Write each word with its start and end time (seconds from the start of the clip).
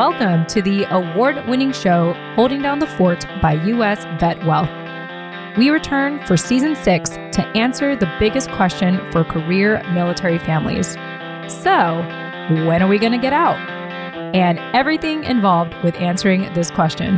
Welcome 0.00 0.46
to 0.46 0.62
the 0.62 0.84
award 0.84 1.46
winning 1.46 1.72
show 1.72 2.14
Holding 2.34 2.62
Down 2.62 2.78
the 2.78 2.86
Fort 2.86 3.26
by 3.42 3.52
U.S. 3.52 4.02
Vet 4.18 4.42
Wealth. 4.46 4.70
We 5.58 5.68
return 5.68 6.24
for 6.24 6.38
season 6.38 6.74
six 6.74 7.10
to 7.10 7.46
answer 7.54 7.94
the 7.94 8.10
biggest 8.18 8.50
question 8.52 8.98
for 9.12 9.24
career 9.24 9.82
military 9.92 10.38
families. 10.38 10.92
So, 11.52 12.00
when 12.66 12.82
are 12.82 12.88
we 12.88 12.98
going 12.98 13.12
to 13.12 13.18
get 13.18 13.34
out? 13.34 13.58
And 14.34 14.58
everything 14.74 15.22
involved 15.24 15.74
with 15.84 15.94
answering 15.96 16.50
this 16.54 16.70
question. 16.70 17.16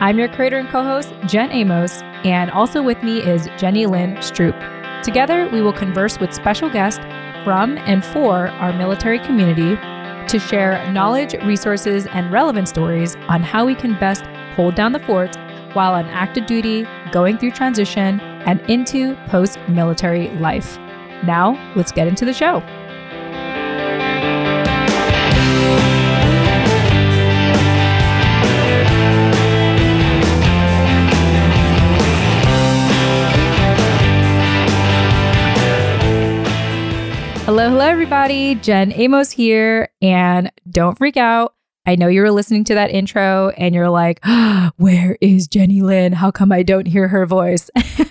I'm 0.00 0.18
your 0.18 0.26
creator 0.26 0.58
and 0.58 0.68
co 0.68 0.82
host, 0.82 1.14
Jen 1.26 1.52
Amos, 1.52 2.02
and 2.24 2.50
also 2.50 2.82
with 2.82 3.00
me 3.04 3.18
is 3.18 3.48
Jenny 3.56 3.86
Lynn 3.86 4.16
Stroop. 4.16 5.04
Together, 5.04 5.48
we 5.52 5.60
will 5.62 5.72
converse 5.72 6.18
with 6.18 6.34
special 6.34 6.68
guests 6.68 7.04
from 7.44 7.78
and 7.78 8.04
for 8.04 8.48
our 8.48 8.72
military 8.72 9.20
community 9.20 9.78
to 10.28 10.38
share 10.38 10.90
knowledge, 10.92 11.34
resources, 11.44 12.06
and 12.06 12.30
relevant 12.32 12.68
stories 12.68 13.16
on 13.28 13.42
how 13.42 13.64
we 13.64 13.74
can 13.74 13.98
best 13.98 14.24
hold 14.56 14.74
down 14.74 14.92
the 14.92 15.00
fort 15.00 15.36
while 15.74 15.94
on 15.94 16.06
active 16.06 16.46
duty, 16.46 16.86
going 17.12 17.36
through 17.38 17.50
transition, 17.50 18.20
and 18.20 18.60
into 18.70 19.16
post 19.26 19.58
military 19.68 20.28
life. 20.38 20.78
Now, 21.24 21.58
let's 21.74 21.92
get 21.92 22.06
into 22.06 22.24
the 22.24 22.32
show. 22.32 22.62
Hello, 37.44 37.68
hello, 37.68 37.84
everybody. 37.84 38.54
Jen 38.54 38.90
Amos 38.92 39.30
here. 39.30 39.90
And 40.00 40.50
don't 40.70 40.96
freak 40.96 41.18
out. 41.18 41.54
I 41.84 41.94
know 41.94 42.08
you 42.08 42.22
were 42.22 42.30
listening 42.30 42.64
to 42.64 42.74
that 42.74 42.90
intro 42.90 43.50
and 43.58 43.74
you're 43.74 43.90
like, 43.90 44.18
oh, 44.24 44.70
where 44.78 45.18
is 45.20 45.46
Jenny 45.46 45.82
Lynn? 45.82 46.14
How 46.14 46.30
come 46.30 46.50
I 46.52 46.62
don't 46.62 46.86
hear 46.86 47.06
her 47.08 47.26
voice? 47.26 47.68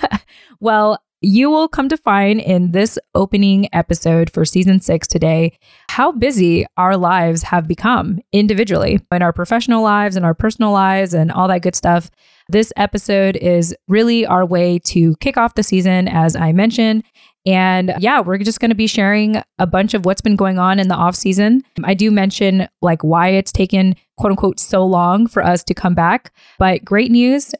well, 0.59 1.01
you 1.19 1.49
will 1.49 1.67
come 1.67 1.89
to 1.89 1.97
find 1.97 2.41
in 2.41 2.73
this 2.73 2.99
opening 3.15 3.69
episode 3.73 4.29
for 4.29 4.45
season 4.45 4.79
six 4.79 5.07
today 5.07 5.57
how 5.89 6.11
busy 6.11 6.67
our 6.77 6.95
lives 6.95 7.41
have 7.41 7.67
become 7.67 8.19
individually 8.33 8.99
in 9.11 9.21
our 9.23 9.33
professional 9.33 9.81
lives 9.81 10.15
and 10.15 10.25
our 10.25 10.35
personal 10.35 10.71
lives 10.71 11.15
and 11.15 11.31
all 11.31 11.47
that 11.47 11.63
good 11.63 11.75
stuff. 11.75 12.11
This 12.49 12.73
episode 12.75 13.37
is 13.37 13.73
really 13.87 14.25
our 14.25 14.45
way 14.45 14.77
to 14.79 15.15
kick 15.15 15.37
off 15.37 15.55
the 15.55 15.63
season, 15.63 16.09
as 16.09 16.35
I 16.35 16.51
mentioned, 16.51 17.03
and 17.45 17.93
yeah, 17.99 18.21
we're 18.21 18.37
just 18.37 18.59
going 18.59 18.69
to 18.69 18.75
be 18.75 18.87
sharing 18.87 19.41
a 19.59 19.67
bunch 19.67 19.93
of 19.93 20.05
what's 20.05 20.21
been 20.21 20.35
going 20.35 20.59
on 20.59 20.79
in 20.79 20.87
the 20.87 20.95
off 20.95 21.15
season. 21.15 21.61
I 21.83 21.93
do 21.93 22.09
mention 22.09 22.67
like 22.81 23.03
why 23.03 23.29
it's 23.29 23.51
taken 23.51 23.95
quote 24.17 24.31
unquote 24.31 24.59
so 24.59 24.85
long 24.85 25.27
for 25.27 25.43
us 25.43 25.63
to 25.63 25.73
come 25.73 25.93
back, 25.93 26.33
but 26.57 26.85
great 26.85 27.11
news. 27.11 27.53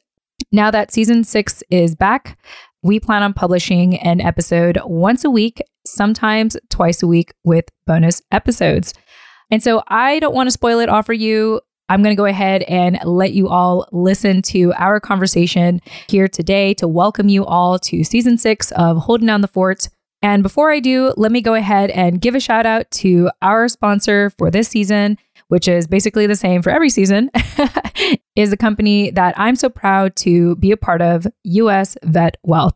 Now 0.52 0.72
that 0.72 0.92
season 0.92 1.24
six 1.24 1.64
is 1.70 1.96
back, 1.96 2.38
we 2.82 3.00
plan 3.00 3.24
on 3.24 3.34
publishing 3.34 3.98
an 4.00 4.22
episode 4.22 4.78
once 4.86 5.26
a 5.26 5.30
week, 5.30 5.62
sometimes 5.86 6.56
twice 6.70 7.02
a 7.02 7.08
week 7.08 7.34
with 7.44 7.66
bonus 7.86 8.22
episodes. 8.32 8.94
And 9.52 9.62
so 9.62 9.84
I 9.88 10.20
don't 10.20 10.36
want 10.36 10.48
to 10.48 10.52
spoil 10.52 10.80
it 10.80 10.90
all 10.90 11.04
for 11.04 11.14
you. 11.14 11.62
I'm 11.90 12.02
going 12.02 12.16
to 12.16 12.20
go 12.20 12.26
ahead 12.26 12.64
and 12.64 12.98
let 13.04 13.34
you 13.34 13.50
all 13.50 13.88
listen 13.92 14.42
to 14.44 14.74
our 14.78 15.00
conversation 15.00 15.82
here 16.08 16.28
today 16.28 16.74
to 16.76 16.88
welcome 16.88 17.28
you 17.28 17.46
all 17.46 17.78
to 17.80 18.04
season 18.04 18.38
six 18.38 18.72
of 18.72 18.98
Holding 18.98 19.28
Down 19.28 19.42
the 19.42 19.48
Fort. 19.48 19.90
And 20.22 20.42
before 20.42 20.72
I 20.72 20.80
do, 20.80 21.14
let 21.18 21.32
me 21.32 21.42
go 21.42 21.54
ahead 21.54 21.90
and 21.90 22.22
give 22.22 22.36
a 22.36 22.40
shout 22.40 22.66
out 22.66 22.90
to 22.92 23.30
our 23.42 23.68
sponsor 23.68 24.30
for 24.30 24.50
this 24.50 24.70
season, 24.70 25.18
which 25.50 25.68
is 25.68 25.86
basically 25.86 26.26
the 26.26 26.38
same 26.38 26.62
for 26.62 26.70
every 26.70 26.90
season, 26.90 27.30
is 28.36 28.54
a 28.54 28.58
company 28.58 29.12
that 29.12 29.38
I'm 29.38 29.58
so 29.58 29.68
proud 29.68 30.16
to 30.18 30.56
be 30.56 30.72
a 30.72 30.78
part 30.78 31.02
of, 31.02 31.28
US 31.44 31.98
Vet 32.04 32.38
Wealth. 32.44 32.76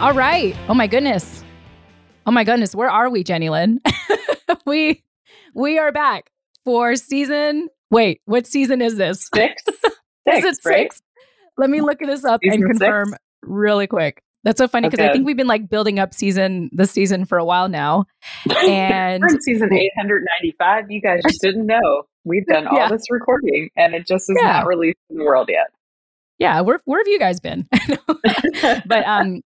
All 0.00 0.14
right. 0.14 0.56
Oh 0.68 0.74
my 0.74 0.86
goodness. 0.86 1.44
Oh 2.24 2.30
my 2.30 2.44
goodness. 2.44 2.74
Where 2.74 2.88
are 2.88 3.10
we, 3.10 3.24
Jenny 3.24 3.50
Lynn? 3.50 3.80
we 4.66 5.02
we 5.54 5.76
are 5.78 5.90
back 5.90 6.30
for 6.64 6.94
season. 6.94 7.68
Wait, 7.90 8.20
what 8.24 8.46
season 8.46 8.80
is 8.80 8.96
this? 8.96 9.28
Six. 9.34 9.62
Six 9.64 9.84
is 10.26 10.44
it 10.44 10.64
right? 10.64 10.92
Let 11.58 11.70
me 11.70 11.80
look 11.80 11.98
this 11.98 12.24
up 12.24 12.40
Season 12.42 12.62
and 12.62 12.70
confirm 12.70 13.08
six? 13.10 13.18
really 13.42 13.86
quick. 13.86 14.22
That's 14.44 14.58
so 14.58 14.68
funny 14.68 14.88
because 14.88 15.04
I 15.04 15.12
think 15.12 15.26
we've 15.26 15.36
been 15.36 15.48
like 15.48 15.68
building 15.68 15.98
up 15.98 16.14
season 16.14 16.70
the 16.72 16.86
season 16.86 17.24
for 17.24 17.36
a 17.38 17.44
while 17.44 17.68
now. 17.68 18.06
And 18.66 19.20
We're 19.28 19.34
in 19.34 19.40
season 19.42 19.72
895. 19.72 20.90
You 20.90 21.00
guys 21.00 21.20
just 21.26 21.40
didn't 21.42 21.66
know. 21.66 22.04
We've 22.24 22.46
done 22.46 22.66
all 22.68 22.76
Yeah. 22.78 22.88
this 22.88 23.02
recording 23.10 23.68
and 23.76 23.94
it 23.94 24.06
just 24.06 24.30
is 24.30 24.36
Yeah. 24.40 24.52
not 24.52 24.66
released 24.66 24.98
in 25.10 25.18
the 25.18 25.24
world 25.24 25.48
yet. 25.50 25.66
yeah, 26.38 26.60
where 26.60 26.78
where 26.84 27.00
have 27.00 27.08
you 27.08 27.18
guys 27.18 27.40
been? 27.40 27.68
but 28.86 29.04
um 29.06 29.42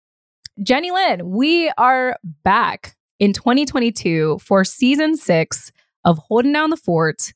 Jenny 0.62 0.92
Lynn, 0.92 1.30
we 1.32 1.72
are 1.78 2.18
back 2.44 2.96
in 3.20 3.32
2022 3.34 4.40
for 4.44 4.64
season 4.66 5.16
six 5.16 5.72
of 6.04 6.18
Holding 6.18 6.52
Down 6.52 6.70
the 6.70 6.78
Fort. 6.78 7.32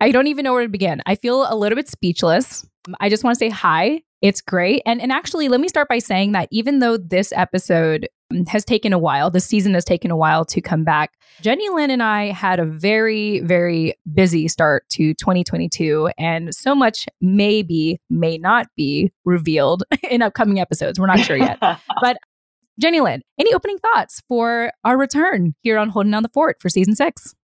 I 0.00 0.10
don't 0.10 0.26
even 0.26 0.44
know 0.44 0.52
where 0.52 0.62
to 0.62 0.68
begin. 0.68 1.00
I 1.06 1.14
feel 1.14 1.46
a 1.48 1.56
little 1.56 1.76
bit 1.76 1.88
speechless. 1.88 2.66
I 3.00 3.08
just 3.08 3.24
want 3.24 3.34
to 3.34 3.38
say 3.38 3.48
hi. 3.48 4.02
It's 4.22 4.40
great. 4.40 4.82
And 4.86 5.00
and 5.00 5.12
actually, 5.12 5.48
let 5.48 5.60
me 5.60 5.68
start 5.68 5.88
by 5.88 5.98
saying 5.98 6.32
that 6.32 6.48
even 6.50 6.78
though 6.78 6.96
this 6.96 7.32
episode 7.36 8.08
um, 8.30 8.46
has 8.46 8.64
taken 8.64 8.92
a 8.92 8.98
while, 8.98 9.30
the 9.30 9.40
season 9.40 9.74
has 9.74 9.84
taken 9.84 10.10
a 10.10 10.16
while 10.16 10.44
to 10.46 10.60
come 10.60 10.84
back, 10.84 11.12
Jenny 11.42 11.68
Lynn 11.68 11.90
and 11.90 12.02
I 12.02 12.26
had 12.32 12.58
a 12.58 12.64
very, 12.64 13.40
very 13.40 13.94
busy 14.12 14.48
start 14.48 14.88
to 14.90 15.14
2022. 15.14 16.10
And 16.18 16.54
so 16.54 16.74
much 16.74 17.06
may 17.20 17.62
be, 17.62 18.00
may 18.08 18.38
not 18.38 18.68
be 18.76 19.12
revealed 19.24 19.84
in 20.10 20.22
upcoming 20.22 20.60
episodes. 20.60 20.98
We're 20.98 21.06
not 21.06 21.20
sure 21.20 21.36
yet. 21.36 21.58
But 22.00 22.18
Jenny 22.78 23.00
Lynn, 23.00 23.22
any 23.38 23.54
opening 23.54 23.78
thoughts 23.78 24.22
for 24.28 24.70
our 24.84 24.98
return 24.98 25.54
here 25.62 25.78
on 25.78 25.88
Holding 25.88 26.12
Down 26.12 26.22
the 26.22 26.28
Fort 26.30 26.56
for 26.60 26.68
season 26.68 26.94
six? 26.94 27.34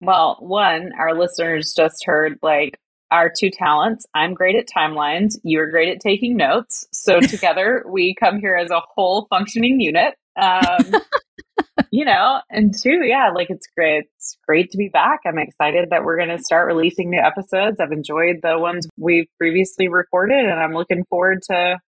Well, 0.00 0.36
one, 0.40 0.92
our 0.98 1.18
listeners 1.18 1.74
just 1.76 2.04
heard 2.04 2.38
like 2.42 2.78
our 3.10 3.32
two 3.34 3.50
talents. 3.50 4.06
I'm 4.14 4.34
great 4.34 4.56
at 4.56 4.68
timelines. 4.68 5.36
You're 5.42 5.70
great 5.70 5.88
at 5.88 6.00
taking 6.00 6.36
notes. 6.36 6.86
So 6.92 7.20
together 7.20 7.84
we 7.88 8.14
come 8.14 8.38
here 8.38 8.56
as 8.56 8.70
a 8.70 8.82
whole 8.94 9.26
functioning 9.30 9.80
unit. 9.80 10.14
Um, 10.40 10.94
you 11.90 12.04
know, 12.04 12.40
and 12.50 12.74
two, 12.76 13.00
yeah, 13.04 13.30
like 13.34 13.50
it's 13.50 13.66
great. 13.76 14.04
It's 14.16 14.36
great 14.46 14.70
to 14.70 14.78
be 14.78 14.88
back. 14.88 15.20
I'm 15.26 15.38
excited 15.38 15.88
that 15.90 16.04
we're 16.04 16.16
going 16.16 16.36
to 16.36 16.42
start 16.42 16.66
releasing 16.66 17.10
new 17.10 17.20
episodes. 17.20 17.80
I've 17.80 17.92
enjoyed 17.92 18.36
the 18.42 18.58
ones 18.58 18.86
we've 18.96 19.26
previously 19.38 19.88
recorded, 19.88 20.44
and 20.44 20.60
I'm 20.60 20.74
looking 20.74 21.04
forward 21.08 21.40
to 21.50 21.78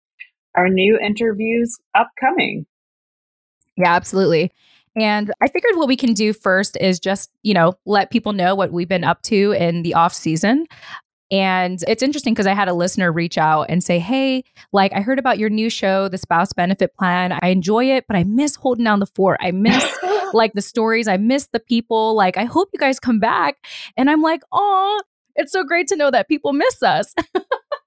our 0.57 0.69
new 0.69 0.99
interviews 0.99 1.79
upcoming. 1.95 2.67
Yeah, 3.77 3.95
absolutely. 3.95 4.53
And 4.97 5.33
I 5.41 5.49
figured 5.49 5.77
what 5.77 5.89
we 5.89 5.97
can 5.97 6.15
do 6.15 6.33
first 6.33 6.77
is 6.81 6.99
just, 6.99 7.31
you 7.43 7.55
know, 7.55 7.75
let 7.87 8.11
people 8.11 8.33
know 8.33 8.55
what 8.55 8.73
we've 8.73 8.89
been 8.89 9.05
up 9.05 9.23
to 9.23 9.53
in 9.53 9.83
the 9.83 9.95
off 9.95 10.13
season. 10.13 10.67
And 11.31 11.85
it's 11.87 12.03
interesting 12.03 12.35
because 12.35 12.49
I 12.49 12.55
had 12.55 12.67
a 12.69 12.75
listener 12.75 13.13
reach 13.13 13.39
out 13.39 13.67
and 13.69 13.85
say, 13.85 14.01
Hey, 14.01 14.43
like 14.73 14.93
I 14.93 15.01
heard 15.01 15.21
about 15.21 15.39
your 15.39 15.49
new 15.49 15.71
show, 15.71 16.09
The 16.09 16.19
Spouse 16.19 16.53
Benefit 16.53 16.93
Plan. 16.97 17.39
I 17.41 17.49
enjoy 17.49 17.85
it, 17.85 18.05
but 18.09 18.17
I 18.17 18.25
miss 18.25 18.57
holding 18.57 18.85
down 18.85 18.99
the 18.99 19.07
fort. 19.07 19.39
I 19.41 19.53
miss 19.53 19.97
like 20.33 20.55
the 20.55 20.63
stories. 20.63 21.07
I 21.07 21.19
miss 21.19 21.47
the 21.53 21.61
people. 21.61 22.17
Like, 22.17 22.37
I 22.37 22.45
hope 22.45 22.71
you 22.73 22.81
guys 22.81 22.99
come 22.99 23.21
back. 23.21 23.59
And 23.97 24.11
I'm 24.11 24.23
like, 24.23 24.43
Oh, 24.51 25.01
it's 25.37 25.53
so 25.53 25.63
great 25.63 25.87
to 25.89 25.97
know 25.97 26.11
that 26.11 26.27
people 26.27 26.53
miss 26.53 26.83
us. 26.83 27.15
oh, 27.37 27.41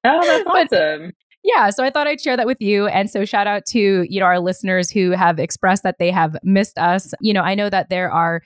that's 0.04 0.48
awesome. 0.74 1.12
Yeah, 1.44 1.70
so 1.70 1.84
I 1.84 1.90
thought 1.90 2.08
I'd 2.08 2.22
share 2.22 2.38
that 2.38 2.48
with 2.48 2.62
you. 2.62 2.88
And 2.88 3.10
so 3.10 3.26
shout 3.26 3.48
out 3.48 3.66
to, 3.68 4.06
you 4.10 4.20
know, 4.20 4.26
our 4.26 4.40
listeners 4.40 4.90
who 4.90 5.12
have 5.12 5.40
expressed 5.40 5.84
that 5.84 6.00
they 6.00 6.10
have 6.10 6.38
missed 6.44 6.78
us. 6.78 7.14
You 7.20 7.34
know, 7.34 7.42
I 7.42 7.54
know 7.54 7.70
that 7.70 7.90
there 7.90 8.10
are 8.10 8.42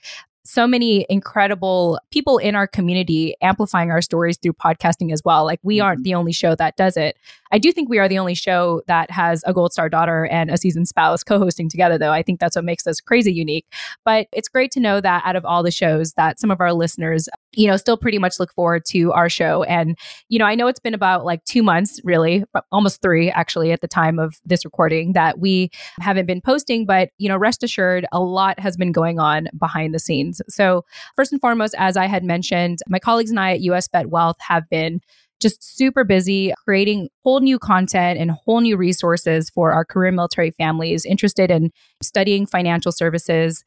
so 0.47 0.65
many 0.65 1.05
incredible 1.09 1.99
people 2.11 2.37
in 2.37 2.55
our 2.55 2.67
community 2.67 3.35
amplifying 3.41 3.91
our 3.91 4.01
stories 4.01 4.37
through 4.37 4.53
podcasting 4.53 5.11
as 5.11 5.21
well. 5.25 5.43
Like 5.43 5.59
we 5.61 5.79
aren't 5.79 5.99
mm-hmm. 5.99 6.03
the 6.03 6.15
only 6.15 6.31
show 6.31 6.55
that 6.55 6.77
does 6.77 6.95
it. 6.97 7.17
I 7.51 7.59
do 7.59 7.71
think 7.71 7.89
we 7.89 7.99
are 7.99 8.09
the 8.09 8.17
only 8.17 8.35
show 8.35 8.81
that 8.87 9.09
has 9.11 9.43
a 9.45 9.53
Gold 9.53 9.71
Star 9.71 9.89
daughter 9.89 10.25
and 10.25 10.49
a 10.49 10.57
seasoned 10.57 10.87
spouse 10.87 11.23
co-hosting 11.23 11.69
together 11.69 11.97
though. 11.97 12.11
I 12.11 12.23
think 12.23 12.39
that's 12.39 12.55
what 12.55 12.65
makes 12.65 12.87
us 12.87 12.99
crazy 12.99 13.31
unique. 13.33 13.65
But 14.03 14.27
it's 14.33 14.49
great 14.49 14.71
to 14.71 14.79
know 14.79 14.99
that 15.01 15.23
out 15.25 15.35
of 15.35 15.45
all 15.45 15.63
the 15.63 15.71
shows 15.71 16.13
that 16.13 16.39
some 16.39 16.51
of 16.51 16.59
our 16.59 16.73
listeners, 16.73 17.29
you 17.53 17.67
know, 17.67 17.77
still 17.77 17.97
pretty 17.97 18.19
much 18.19 18.39
look 18.39 18.53
forward 18.53 18.83
to 18.85 19.11
our 19.13 19.29
show. 19.29 19.63
And, 19.63 19.97
you 20.29 20.39
know, 20.39 20.45
I 20.45 20.55
know 20.55 20.67
it's 20.67 20.79
been 20.79 20.93
about 20.93 21.25
like 21.25 21.43
two 21.45 21.63
months, 21.63 21.99
really, 22.03 22.43
almost 22.71 23.01
three 23.01 23.29
actually 23.31 23.71
at 23.71 23.81
the 23.81 23.87
time 23.87 24.19
of 24.19 24.39
this 24.45 24.65
recording 24.65 25.13
that 25.13 25.39
we 25.39 25.71
haven't 25.99 26.25
been 26.25 26.41
posting, 26.41 26.85
but, 26.85 27.09
you 27.17 27.29
know, 27.29 27.37
rest 27.37 27.63
assured, 27.63 28.05
a 28.11 28.19
lot 28.19 28.59
has 28.59 28.77
been 28.77 28.91
going 28.91 29.19
on 29.19 29.47
behind 29.57 29.93
the 29.93 29.99
scenes. 29.99 30.36
So, 30.49 30.83
first 31.15 31.31
and 31.31 31.41
foremost, 31.41 31.75
as 31.77 31.97
I 31.97 32.05
had 32.05 32.23
mentioned, 32.23 32.79
my 32.87 32.99
colleagues 32.99 33.29
and 33.29 33.39
I 33.39 33.53
at 33.53 33.61
US 33.61 33.87
Vet 33.91 34.09
Wealth 34.09 34.37
have 34.39 34.69
been 34.69 35.01
just 35.39 35.63
super 35.77 36.03
busy 36.03 36.53
creating 36.63 37.09
whole 37.23 37.41
new 37.41 37.59
content 37.59 38.19
and 38.19 38.31
whole 38.31 38.61
new 38.61 38.75
resources 38.75 39.49
for 39.49 39.71
our 39.71 39.85
career 39.85 40.11
military 40.11 40.51
families 40.51 41.05
interested 41.05 41.51
in 41.51 41.71
studying 42.01 42.45
financial 42.47 42.91
services 42.91 43.63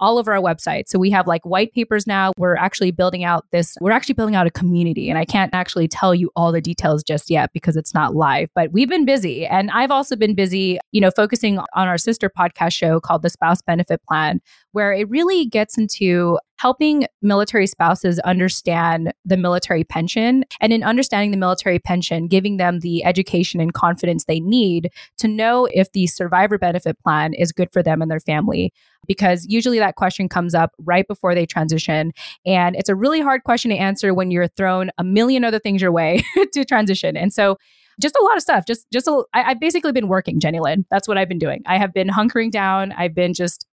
all 0.00 0.18
over 0.18 0.32
our 0.32 0.40
website. 0.40 0.84
So 0.88 0.98
we 0.98 1.10
have 1.10 1.26
like 1.26 1.44
white 1.44 1.72
papers 1.72 2.06
now. 2.06 2.32
We're 2.36 2.56
actually 2.56 2.90
building 2.90 3.24
out 3.24 3.44
this, 3.52 3.76
we're 3.80 3.92
actually 3.92 4.14
building 4.14 4.34
out 4.34 4.46
a 4.46 4.50
community. 4.50 5.08
And 5.08 5.18
I 5.18 5.24
can't 5.24 5.54
actually 5.54 5.88
tell 5.88 6.14
you 6.14 6.30
all 6.36 6.52
the 6.52 6.60
details 6.60 7.02
just 7.02 7.30
yet 7.30 7.50
because 7.52 7.76
it's 7.76 7.94
not 7.94 8.14
live, 8.14 8.48
but 8.54 8.72
we've 8.72 8.88
been 8.88 9.04
busy. 9.04 9.46
And 9.46 9.70
I've 9.70 9.90
also 9.90 10.16
been 10.16 10.34
busy, 10.34 10.78
you 10.92 11.00
know, 11.00 11.10
focusing 11.10 11.58
on 11.58 11.88
our 11.88 11.98
sister 11.98 12.30
podcast 12.30 12.72
show 12.72 13.00
called 13.00 13.22
The 13.22 13.30
Spouse 13.30 13.62
Benefit 13.62 14.00
Plan, 14.08 14.40
where 14.72 14.92
it 14.92 15.08
really 15.08 15.46
gets 15.46 15.78
into 15.78 16.38
helping 16.64 17.06
military 17.20 17.66
spouses 17.66 18.18
understand 18.20 19.12
the 19.26 19.36
military 19.36 19.84
pension 19.84 20.46
and 20.62 20.72
in 20.72 20.82
understanding 20.82 21.30
the 21.30 21.36
military 21.36 21.78
pension 21.78 22.26
giving 22.26 22.56
them 22.56 22.80
the 22.80 23.04
education 23.04 23.60
and 23.60 23.74
confidence 23.74 24.24
they 24.24 24.40
need 24.40 24.90
to 25.18 25.28
know 25.28 25.68
if 25.74 25.92
the 25.92 26.06
survivor 26.06 26.56
benefit 26.56 26.98
plan 27.00 27.34
is 27.34 27.52
good 27.52 27.70
for 27.70 27.82
them 27.82 28.00
and 28.00 28.10
their 28.10 28.18
family 28.18 28.72
because 29.06 29.44
usually 29.46 29.78
that 29.78 29.96
question 29.96 30.26
comes 30.26 30.54
up 30.54 30.72
right 30.78 31.06
before 31.06 31.34
they 31.34 31.44
transition 31.44 32.12
and 32.46 32.76
it's 32.76 32.88
a 32.88 32.94
really 32.94 33.20
hard 33.20 33.44
question 33.44 33.70
to 33.70 33.76
answer 33.76 34.14
when 34.14 34.30
you're 34.30 34.48
thrown 34.48 34.90
a 34.96 35.04
million 35.04 35.44
other 35.44 35.58
things 35.58 35.82
your 35.82 35.92
way 35.92 36.22
to 36.54 36.64
transition 36.64 37.14
and 37.14 37.30
so 37.30 37.58
just 38.00 38.16
a 38.16 38.24
lot 38.24 38.34
of 38.36 38.42
stuff. 38.42 38.66
Just, 38.66 38.90
just, 38.92 39.06
a, 39.06 39.22
I, 39.34 39.50
I've 39.50 39.60
basically 39.60 39.92
been 39.92 40.08
working, 40.08 40.40
Jenny 40.40 40.58
Lynn. 40.58 40.84
That's 40.90 41.06
what 41.06 41.16
I've 41.16 41.28
been 41.28 41.38
doing. 41.38 41.62
I 41.64 41.78
have 41.78 41.94
been 41.94 42.08
hunkering 42.08 42.50
down. 42.50 42.90
I've 42.90 43.14
been 43.14 43.34
just 43.34 43.68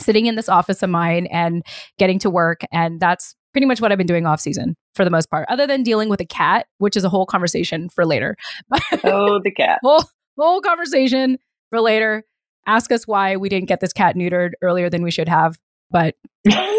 sitting 0.00 0.26
in 0.26 0.36
this 0.36 0.48
office 0.48 0.82
of 0.82 0.90
mine 0.90 1.26
and 1.26 1.62
getting 1.98 2.18
to 2.20 2.30
work. 2.30 2.62
And 2.72 3.00
that's 3.00 3.34
pretty 3.52 3.66
much 3.66 3.80
what 3.80 3.92
I've 3.92 3.98
been 3.98 4.06
doing 4.06 4.26
off 4.26 4.40
season 4.40 4.76
for 4.94 5.04
the 5.04 5.10
most 5.10 5.30
part, 5.30 5.46
other 5.48 5.66
than 5.66 5.82
dealing 5.82 6.08
with 6.08 6.20
a 6.20 6.24
cat, 6.24 6.66
which 6.78 6.96
is 6.96 7.04
a 7.04 7.08
whole 7.08 7.26
conversation 7.26 7.88
for 7.88 8.04
later. 8.04 8.36
oh, 9.04 9.40
the 9.42 9.50
cat. 9.50 9.78
whole, 9.82 10.04
whole 10.38 10.60
conversation 10.60 11.38
for 11.70 11.80
later. 11.80 12.24
Ask 12.66 12.90
us 12.92 13.06
why 13.06 13.36
we 13.36 13.48
didn't 13.48 13.68
get 13.68 13.80
this 13.80 13.92
cat 13.92 14.16
neutered 14.16 14.52
earlier 14.62 14.90
than 14.90 15.02
we 15.02 15.10
should 15.10 15.28
have, 15.28 15.56
but 15.90 16.16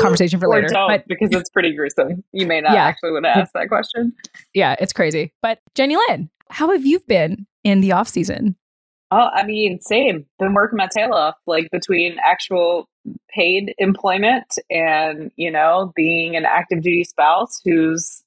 conversation 0.02 0.40
for 0.40 0.50
later. 0.50 0.68
but, 0.72 1.08
because 1.08 1.30
it's 1.32 1.50
pretty 1.50 1.74
gruesome. 1.74 2.24
You 2.34 2.46
may 2.46 2.62
not 2.62 2.74
yeah. 2.74 2.86
actually 2.86 3.12
want 3.12 3.26
to 3.26 3.38
ask 3.38 3.54
that 3.54 3.70
question. 3.70 4.14
Yeah, 4.54 4.76
it's 4.80 4.94
crazy. 4.94 5.34
But 5.42 5.60
Jenny 5.76 5.96
Lynn, 5.96 6.30
how 6.50 6.72
have 6.72 6.86
you 6.86 7.00
been 7.08 7.48
in 7.64 7.82
the 7.82 7.92
off 7.92 8.08
season? 8.08 8.56
Oh, 9.12 9.30
I 9.34 9.46
mean, 9.46 9.80
same. 9.82 10.26
Been 10.40 10.54
working 10.54 10.78
my 10.78 10.88
tail 10.88 11.14
off, 11.14 11.36
like 11.46 11.70
between 11.72 12.18
actual 12.26 12.90
paid 13.30 13.74
employment 13.78 14.58
and, 14.70 15.32
you 15.36 15.52
know, 15.52 15.92
being 15.96 16.36
an 16.36 16.46
active 16.46 16.82
duty 16.82 17.04
spouse 17.04 17.60
whose 17.64 18.24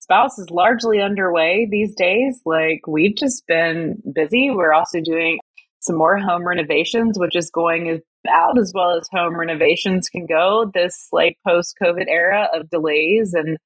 spouse 0.00 0.38
is 0.38 0.50
largely 0.50 1.00
underway 1.00 1.66
these 1.70 1.94
days. 1.94 2.40
Like, 2.44 2.86
we've 2.86 3.16
just 3.16 3.46
been 3.46 4.02
busy. 4.14 4.50
We're 4.50 4.72
also 4.72 5.00
doing 5.00 5.38
some 5.80 5.96
more 5.96 6.18
home 6.18 6.46
renovations, 6.46 7.18
which 7.18 7.36
is 7.36 7.50
going 7.50 8.00
about 8.24 8.58
as 8.58 8.72
well 8.74 8.96
as 8.96 9.08
home 9.12 9.38
renovations 9.38 10.08
can 10.08 10.26
go 10.26 10.70
this 10.74 11.08
like 11.12 11.38
post 11.46 11.76
COVID 11.82 12.06
era 12.08 12.48
of 12.52 12.68
delays 12.70 13.34
and 13.34 13.58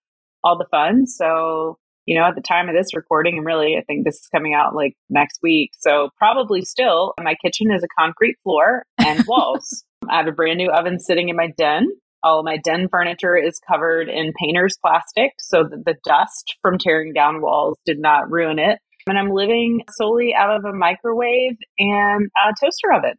all 0.45 0.59
the 0.59 0.67
fun. 0.71 1.07
So, 1.07 1.79
you 2.07 2.19
know, 2.19 2.25
at 2.25 2.35
the 2.35 2.43
time 2.43 2.69
of 2.69 2.75
this 2.75 2.95
recording, 2.95 3.39
and 3.39 3.47
really, 3.47 3.77
I 3.77 3.83
think 3.83 4.05
this 4.05 4.17
is 4.17 4.29
coming 4.35 4.55
out 4.55 4.75
like 4.75 4.95
next 5.09 5.39
week. 5.43 5.71
So, 5.79 6.11
probably 6.19 6.63
still, 6.63 7.15
my 7.21 7.35
kitchen 7.45 7.73
is 7.73 7.83
a 7.83 7.89
concrete 7.99 8.37
floor 8.43 8.85
and 8.99 9.25
walls. 9.29 9.85
I 10.09 10.19
have 10.19 10.27
a 10.27 10.33
brand 10.33 10.59
new 10.59 10.71
oven 10.71 10.99
sitting 10.99 11.29
in 11.29 11.37
my 11.37 11.53
den. 11.57 11.89
All 12.23 12.43
my 12.45 12.57
den 12.57 12.89
furniture 12.91 13.37
is 13.37 13.61
covered 13.69 14.09
in 14.09 14.33
painter's 14.39 14.77
plastic 14.85 15.33
so 15.39 15.65
that 15.65 15.85
the 15.85 15.97
dust 16.05 16.57
from 16.63 16.79
tearing 16.79 17.13
down 17.13 17.41
walls 17.41 17.77
did 17.85 17.99
not 17.99 18.31
ruin 18.31 18.59
it. 18.59 18.79
And 19.09 19.19
I'm 19.19 19.31
living 19.31 19.83
solely 19.91 20.35
out 20.35 20.55
of 20.55 20.65
a 20.65 20.73
microwave 20.73 21.57
and 21.79 22.31
a 22.47 22.53
toaster 22.61 22.93
oven 22.93 23.15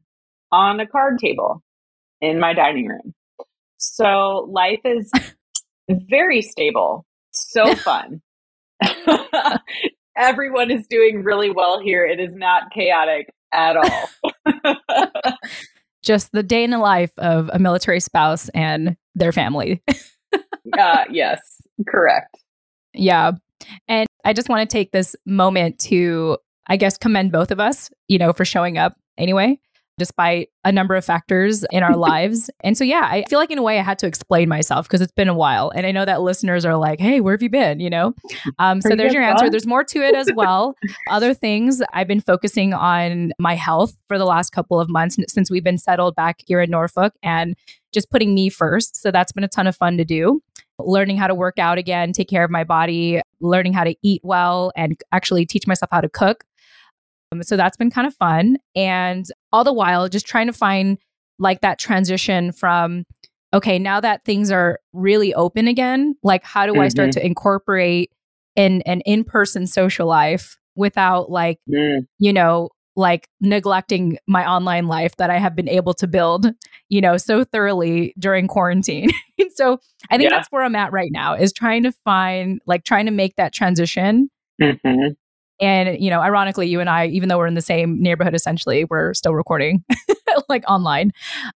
on 0.52 0.80
a 0.80 0.88
card 0.88 1.20
table 1.20 1.62
in 2.22 2.40
my 2.40 2.54
dining 2.54 2.88
room. 2.88 3.14
So 3.78 4.48
life 4.50 4.80
is 4.86 5.12
very 5.90 6.42
stable, 6.42 7.06
so 7.32 7.76
fun. 7.76 8.22
Everyone 10.18 10.72
is 10.72 10.88
doing 10.88 11.24
really 11.24 11.50
well 11.50 11.82
here. 11.82 12.06
It 12.06 12.20
is 12.20 12.36
not 12.36 12.72
chaotic 12.72 13.30
at 13.54 13.76
all. 13.78 14.10
Just 16.04 16.32
the 16.32 16.44
day 16.44 16.64
in 16.64 16.70
the 16.70 16.78
life 16.78 17.12
of 17.18 17.50
a 17.54 17.60
military 17.60 18.00
spouse 18.00 18.50
and 18.50 18.96
their 19.16 19.32
family. 19.32 19.82
uh, 20.78 21.06
yes, 21.10 21.40
correct. 21.88 22.38
Yeah. 22.94 23.32
And 23.88 24.08
I 24.26 24.34
just 24.34 24.50
want 24.50 24.70
to 24.70 24.72
take 24.72 24.92
this 24.92 25.16
moment 25.26 25.80
to, 25.80 26.38
I 26.68 26.78
guess, 26.78 26.98
commend 26.98 27.32
both 27.32 27.52
of 27.52 27.60
us, 27.60 27.90
you 28.08 28.18
know, 28.18 28.34
for 28.34 28.46
showing 28.46 28.78
up 28.78 28.96
anyway 29.18 29.58
despite 29.98 30.50
a 30.66 30.72
number 30.72 30.96
of 30.96 31.06
factors 31.06 31.66
in 31.72 31.84
our 31.84 31.96
lives. 31.98 32.50
And 32.64 32.78
so, 32.78 32.84
yeah, 32.84 33.08
I 33.12 33.24
feel 33.30 33.40
like 33.40 33.52
in 33.52 33.58
a 33.58 33.64
way 33.64 33.80
I 33.80 33.84
had 33.84 34.00
to 34.00 34.08
explain 34.08 34.50
myself 34.50 34.88
because 34.88 35.02
it's 35.02 35.12
been 35.12 35.28
a 35.28 35.34
while. 35.34 35.72
And 35.76 35.86
I 35.86 35.92
know 35.92 36.06
that 36.06 36.22
listeners 36.22 36.66
are 36.66 36.76
like, 36.76 37.00
hey, 37.00 37.22
where 37.22 37.34
have 37.34 37.44
you 37.44 37.50
been? 37.50 37.80
You 37.80 37.90
know? 37.90 38.14
Um, 38.60 38.82
so 38.82 38.96
there's 38.96 39.14
your 39.14 39.24
answer. 39.24 39.50
There's 39.50 39.68
more 39.68 39.84
to 39.84 40.02
it 40.02 40.16
as 40.16 40.30
well. 40.36 40.76
Other 41.10 41.34
things, 41.34 41.82
I've 41.94 42.08
been 42.08 42.22
focusing 42.22 42.74
on 42.74 43.32
my 43.40 43.56
health 43.56 43.96
for 44.08 44.18
the 44.18 44.26
last 44.26 44.52
couple 44.52 44.80
of 44.80 44.90
months 44.90 45.18
since 45.28 45.52
we've 45.52 45.64
been 45.64 45.78
settled 45.78 46.16
back 46.16 46.42
here 46.46 46.62
in 46.62 46.70
Norfolk 46.70 47.14
and 47.22 47.56
just 47.94 48.10
putting 48.10 48.34
me 48.34 48.50
first. 48.50 49.02
So 49.02 49.12
that's 49.12 49.32
been 49.32 49.44
a 49.44 49.48
ton 49.48 49.68
of 49.68 49.76
fun 49.76 49.98
to 49.98 50.06
do. 50.06 50.42
Learning 50.80 51.18
how 51.18 51.28
to 51.28 51.36
work 51.36 51.60
out 51.60 51.78
again, 51.78 52.14
take 52.14 52.28
care 52.28 52.44
of 52.44 52.50
my 52.50 52.64
body, 52.64 53.22
learning 53.40 53.74
how 53.74 53.84
to 53.84 53.96
eat 54.02 54.22
well, 54.24 54.72
and 54.76 55.00
actually 55.12 55.46
teach 55.46 55.68
myself 55.68 55.90
how 55.92 56.02
to 56.02 56.10
cook 56.10 56.46
so 57.42 57.58
that's 57.58 57.78
been 57.78 57.90
kind 57.90 58.06
of 58.06 58.14
fun. 58.16 58.58
And 58.76 59.26
all 59.52 59.64
the 59.64 59.74
while, 59.74 60.08
just 60.10 60.28
trying 60.28 60.48
to 60.48 60.54
find 60.54 60.98
like 61.40 61.62
that 61.62 61.80
transition 61.80 62.52
from, 62.52 63.06
okay, 63.54 63.80
now 63.80 64.00
that 64.00 64.24
things 64.26 64.52
are 64.52 64.80
really 64.94 65.34
open 65.34 65.68
again, 65.68 66.16
like 66.24 66.44
how 66.44 66.66
do 66.66 66.74
mm-hmm. 66.74 66.82
I 66.82 66.88
start 66.90 67.10
mm-hmm. 67.10 67.20
to 67.20 67.26
incorporate 67.26 68.12
in 68.56 68.82
an 68.84 69.02
in 69.02 69.24
person 69.24 69.68
social 69.68 70.08
life 70.08 70.58
without 70.76 71.30
like, 71.30 71.60
mm. 71.70 72.00
you 72.20 72.34
know, 72.34 72.70
like 72.96 73.28
neglecting 73.42 74.18
my 74.28 74.48
online 74.48 74.88
life 74.88 75.16
that 75.18 75.30
I 75.30 75.40
have 75.40 75.56
been 75.56 75.70
able 75.70 75.94
to 75.96 76.08
build, 76.08 76.48
you 76.90 77.02
know, 77.02 77.18
so 77.18 77.44
thoroughly 77.44 78.14
during 78.20 78.48
quarantine. 78.48 79.10
so 79.56 79.80
I 80.12 80.18
think 80.18 80.30
yeah. 80.30 80.38
that's 80.38 80.48
where 80.52 80.64
I'm 80.64 80.76
at 80.76 80.92
right 80.92 81.12
now 81.12 81.34
is 81.34 81.52
trying 81.54 81.84
to 81.84 81.92
find 82.04 82.62
like 82.68 82.84
trying 82.84 83.06
to 83.06 83.12
make 83.12 83.36
that 83.38 83.54
transition. 83.54 84.30
Mm-hmm. 84.62 85.14
And, 85.60 86.02
you 86.04 86.10
know, 86.10 86.20
ironically, 86.20 86.68
you 86.68 86.80
and 86.80 86.90
I, 86.90 87.08
even 87.08 87.30
though 87.30 87.38
we're 87.38 87.48
in 87.48 87.54
the 87.54 87.62
same 87.62 88.02
neighborhood, 88.02 88.34
essentially, 88.34 88.86
we're 88.86 89.14
still 89.14 89.34
recording 89.34 89.84
like 90.50 90.64
online. 90.68 91.12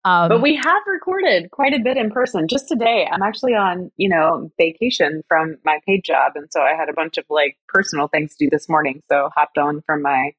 Um, 0.04 0.30
but 0.30 0.42
we 0.42 0.56
have 0.56 0.82
recorded 0.86 1.52
quite 1.52 1.74
a 1.74 1.80
bit 1.80 1.98
in 1.98 2.12
person. 2.12 2.48
Just 2.48 2.68
today, 2.68 3.08
I'm 3.12 3.22
actually 3.22 3.54
on, 3.54 3.92
you 3.98 4.10
know, 4.10 4.52
vacation 4.58 5.24
from 5.28 5.58
my 5.64 5.80
paid 5.86 6.04
job. 6.04 6.34
And 6.36 6.48
so 6.52 6.62
I 6.62 6.76
had 6.76 6.90
a 6.90 6.94
bunch 6.94 7.18
of 7.18 7.26
like 7.30 7.58
personal 7.68 8.08
things 8.08 8.36
to 8.36 8.46
do 8.46 8.50
this 8.50 8.68
morning. 8.68 9.02
So 9.10 9.30
hopped 9.36 9.58
on 9.58 9.82
from 9.86 10.02
my 10.02 10.32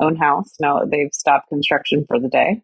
own 0.00 0.16
house. 0.16 0.54
Now 0.60 0.84
they've 0.84 1.12
stopped 1.12 1.48
construction 1.48 2.04
for 2.06 2.18
the 2.18 2.28
day. 2.28 2.62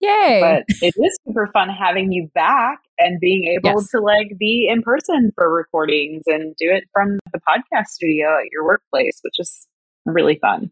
Yay. 0.00 0.40
But 0.40 0.64
it 0.80 0.94
is 0.96 1.18
super 1.26 1.48
fun 1.52 1.68
having 1.68 2.10
you 2.10 2.28
back 2.34 2.78
and 2.98 3.20
being 3.20 3.44
able 3.44 3.80
yes. 3.80 3.90
to 3.90 4.00
like 4.00 4.32
be 4.38 4.68
in 4.70 4.82
person 4.82 5.30
for 5.34 5.52
recordings 5.52 6.22
and 6.26 6.54
do 6.56 6.70
it 6.70 6.84
from 6.92 7.18
the 7.32 7.40
podcast 7.40 7.86
studio 7.88 8.38
at 8.38 8.50
your 8.50 8.64
workplace, 8.64 9.18
which 9.22 9.38
is 9.38 9.66
really 10.06 10.38
fun. 10.40 10.70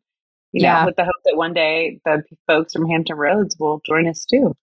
You 0.53 0.63
yeah. 0.63 0.81
know, 0.81 0.87
with 0.87 0.97
the 0.97 1.05
hope 1.05 1.15
that 1.27 1.37
one 1.37 1.53
day 1.53 2.01
the 2.07 2.23
folks 2.47 2.73
from 2.73 2.89
Hampton 2.89 3.17
Roads 3.17 3.57
will 3.61 3.83
join 3.87 4.09
us 4.09 4.25
too 4.25 4.55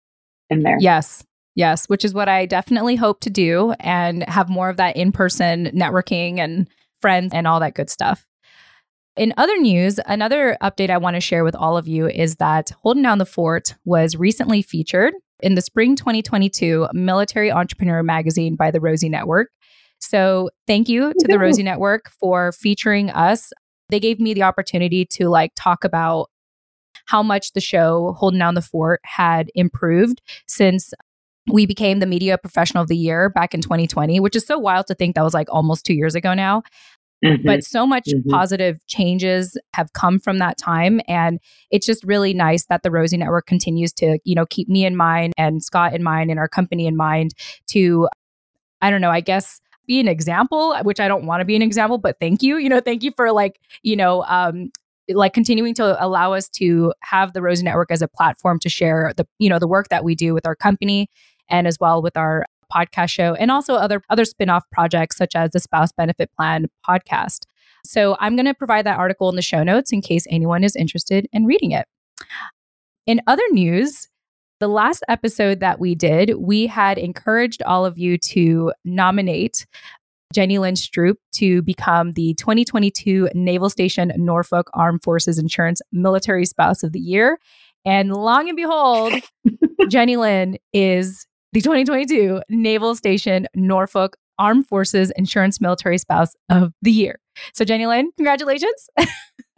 in 0.48 0.62
there. 0.62 0.78
Yes. 0.80 1.22
Yes, 1.56 1.86
which 1.86 2.04
is 2.04 2.14
what 2.14 2.28
I 2.28 2.46
definitely 2.46 2.96
hope 2.96 3.20
to 3.20 3.30
do 3.30 3.74
and 3.78 4.24
have 4.24 4.48
more 4.48 4.70
of 4.70 4.76
that 4.78 4.96
in 4.96 5.12
person 5.12 5.66
networking 5.66 6.38
and 6.38 6.68
friends 7.00 7.32
and 7.32 7.46
all 7.46 7.60
that 7.60 7.74
good 7.74 7.90
stuff. 7.90 8.26
In 9.16 9.32
other 9.36 9.56
news, 9.58 10.00
another 10.06 10.56
update 10.60 10.90
I 10.90 10.98
want 10.98 11.14
to 11.14 11.20
share 11.20 11.44
with 11.44 11.54
all 11.54 11.76
of 11.76 11.86
you 11.86 12.08
is 12.08 12.36
that 12.36 12.72
Holding 12.82 13.04
Down 13.04 13.18
the 13.18 13.26
Fort 13.26 13.74
was 13.84 14.16
recently 14.16 14.60
featured 14.60 15.14
in 15.40 15.54
the 15.54 15.62
spring 15.62 15.94
2022 15.94 16.88
Military 16.92 17.52
Entrepreneur 17.52 18.02
magazine 18.02 18.56
by 18.56 18.72
the 18.72 18.80
Rosie 18.80 19.08
Network. 19.08 19.50
So, 20.00 20.50
thank 20.66 20.88
you 20.88 21.12
to 21.16 21.28
the 21.28 21.38
Rosie 21.38 21.62
Network 21.62 22.10
for 22.18 22.50
featuring 22.50 23.08
us. 23.10 23.52
They 23.88 24.00
gave 24.00 24.18
me 24.18 24.34
the 24.34 24.42
opportunity 24.42 25.04
to 25.12 25.28
like 25.28 25.52
talk 25.54 25.84
about 25.84 26.28
how 27.06 27.22
much 27.22 27.52
the 27.52 27.60
show 27.60 28.16
Holding 28.18 28.40
Down 28.40 28.54
the 28.54 28.62
Fort 28.62 29.00
had 29.04 29.48
improved 29.54 30.22
since 30.48 30.92
we 31.52 31.66
became 31.66 32.00
the 32.00 32.06
media 32.06 32.38
professional 32.38 32.82
of 32.82 32.88
the 32.88 32.96
year 32.96 33.28
back 33.30 33.54
in 33.54 33.60
2020, 33.60 34.18
which 34.18 34.34
is 34.34 34.46
so 34.46 34.58
wild 34.58 34.86
to 34.88 34.94
think 34.94 35.14
that 35.14 35.22
was 35.22 35.34
like 35.34 35.48
almost 35.50 35.84
two 35.84 35.94
years 35.94 36.14
ago 36.14 36.34
now. 36.34 36.62
Mm-hmm. 37.24 37.46
But 37.46 37.64
so 37.64 37.86
much 37.86 38.04
mm-hmm. 38.06 38.30
positive 38.30 38.84
changes 38.86 39.56
have 39.74 39.92
come 39.92 40.18
from 40.18 40.38
that 40.38 40.58
time. 40.58 41.00
And 41.08 41.40
it's 41.70 41.86
just 41.86 42.04
really 42.04 42.34
nice 42.34 42.66
that 42.66 42.82
the 42.82 42.90
Rosie 42.90 43.16
Network 43.16 43.46
continues 43.46 43.92
to, 43.94 44.18
you 44.24 44.34
know, 44.34 44.46
keep 44.46 44.68
me 44.68 44.84
in 44.84 44.96
mind 44.96 45.32
and 45.38 45.62
Scott 45.62 45.94
in 45.94 46.02
mind 46.02 46.30
and 46.30 46.38
our 46.38 46.48
company 46.48 46.86
in 46.86 46.96
mind 46.96 47.32
to, 47.68 48.08
I 48.82 48.90
don't 48.90 49.00
know, 49.00 49.10
I 49.10 49.20
guess 49.20 49.60
be 49.86 50.00
an 50.00 50.08
example, 50.08 50.76
which 50.82 51.00
I 51.00 51.08
don't 51.08 51.26
want 51.26 51.40
to 51.40 51.44
be 51.44 51.56
an 51.56 51.62
example, 51.62 51.98
but 51.98 52.16
thank 52.20 52.42
you. 52.42 52.56
You 52.56 52.68
know, 52.68 52.80
thank 52.80 53.02
you 53.02 53.12
for 53.16 53.32
like, 53.32 53.60
you 53.82 53.96
know, 53.96 54.24
um, 54.24 54.70
like 55.08 55.34
continuing 55.34 55.74
to 55.74 56.02
allow 56.02 56.32
us 56.32 56.48
to 56.48 56.92
have 57.00 57.34
the 57.34 57.42
Rosie 57.42 57.64
Network 57.64 57.90
as 57.90 58.00
a 58.00 58.08
platform 58.08 58.58
to 58.60 58.68
share 58.68 59.12
the, 59.16 59.26
you 59.38 59.48
know, 59.48 59.58
the 59.58 59.68
work 59.68 59.88
that 59.88 60.04
we 60.04 60.14
do 60.14 60.32
with 60.32 60.46
our 60.46 60.56
company 60.56 61.08
and 61.48 61.66
as 61.66 61.78
well 61.78 62.00
with 62.00 62.16
our 62.16 62.46
podcast 62.72 63.10
show 63.10 63.34
and 63.34 63.50
also 63.50 63.74
other 63.74 64.02
other 64.10 64.24
spin-off 64.24 64.64
projects 64.70 65.16
such 65.16 65.34
as 65.34 65.50
the 65.50 65.60
spouse 65.60 65.92
benefit 65.92 66.30
plan 66.36 66.66
podcast. 66.88 67.40
So 67.84 68.16
I'm 68.18 68.34
going 68.36 68.46
to 68.46 68.54
provide 68.54 68.86
that 68.86 68.98
article 68.98 69.28
in 69.28 69.36
the 69.36 69.42
show 69.42 69.62
notes 69.62 69.92
in 69.92 70.00
case 70.00 70.26
anyone 70.30 70.64
is 70.64 70.74
interested 70.74 71.28
in 71.32 71.44
reading 71.44 71.72
it. 71.72 71.86
In 73.06 73.20
other 73.26 73.42
news, 73.50 74.08
the 74.60 74.68
last 74.68 75.04
episode 75.08 75.60
that 75.60 75.78
we 75.78 75.94
did, 75.94 76.36
we 76.38 76.66
had 76.66 76.96
encouraged 76.96 77.62
all 77.62 77.84
of 77.84 77.98
you 77.98 78.16
to 78.18 78.72
nominate 78.84 79.66
Jenny 80.32 80.58
Lynn 80.58 80.74
Stroop 80.74 81.16
to 81.36 81.62
become 81.62 82.12
the 82.12 82.34
2022 82.34 83.28
Naval 83.34 83.68
Station 83.70 84.12
Norfolk 84.16 84.70
Armed 84.72 85.02
Forces 85.02 85.38
Insurance 85.38 85.80
Military 85.92 86.46
Spouse 86.46 86.82
of 86.82 86.92
the 86.92 87.00
Year. 87.00 87.38
And 87.84 88.12
long 88.12 88.48
and 88.48 88.56
behold, 88.56 89.12
Jenny 89.88 90.16
Lynn 90.16 90.56
is 90.72 91.26
the 91.54 91.60
2022 91.60 92.42
Naval 92.48 92.96
Station 92.96 93.46
Norfolk 93.54 94.16
Armed 94.40 94.66
Forces 94.66 95.12
Insurance 95.14 95.60
Military 95.60 95.98
Spouse 95.98 96.34
of 96.50 96.72
the 96.82 96.90
Year. 96.90 97.20
So, 97.52 97.64
Jenny 97.64 97.86
Lynn, 97.86 98.10
congratulations. 98.16 98.88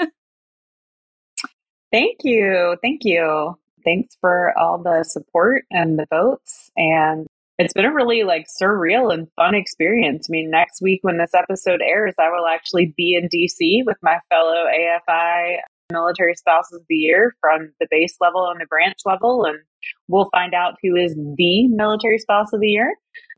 Thank 1.90 2.18
you. 2.22 2.76
Thank 2.82 3.00
you. 3.04 3.58
Thanks 3.82 4.14
for 4.20 4.52
all 4.58 4.76
the 4.76 5.04
support 5.04 5.64
and 5.70 5.98
the 5.98 6.04
votes. 6.10 6.70
And 6.76 7.26
it's 7.58 7.72
been 7.72 7.86
a 7.86 7.94
really 7.94 8.24
like 8.24 8.46
surreal 8.60 9.10
and 9.10 9.28
fun 9.34 9.54
experience. 9.54 10.26
I 10.28 10.32
mean, 10.32 10.50
next 10.50 10.82
week 10.82 10.98
when 11.00 11.16
this 11.16 11.32
episode 11.32 11.80
airs, 11.80 12.14
I 12.20 12.28
will 12.28 12.46
actually 12.46 12.92
be 12.94 13.14
in 13.14 13.30
DC 13.30 13.86
with 13.86 13.96
my 14.02 14.18
fellow 14.28 14.66
AFI 14.66 15.60
military 15.92 16.34
spouses 16.34 16.80
of 16.80 16.86
the 16.88 16.96
year 16.96 17.34
from 17.40 17.72
the 17.80 17.86
base 17.90 18.16
level 18.20 18.48
and 18.50 18.60
the 18.60 18.66
branch 18.66 18.98
level. 19.04 19.44
And 19.44 19.58
we'll 20.08 20.28
find 20.32 20.54
out 20.54 20.74
who 20.82 20.96
is 20.96 21.14
the 21.14 21.68
military 21.68 22.18
spouse 22.18 22.52
of 22.52 22.60
the 22.60 22.68
year. 22.68 22.94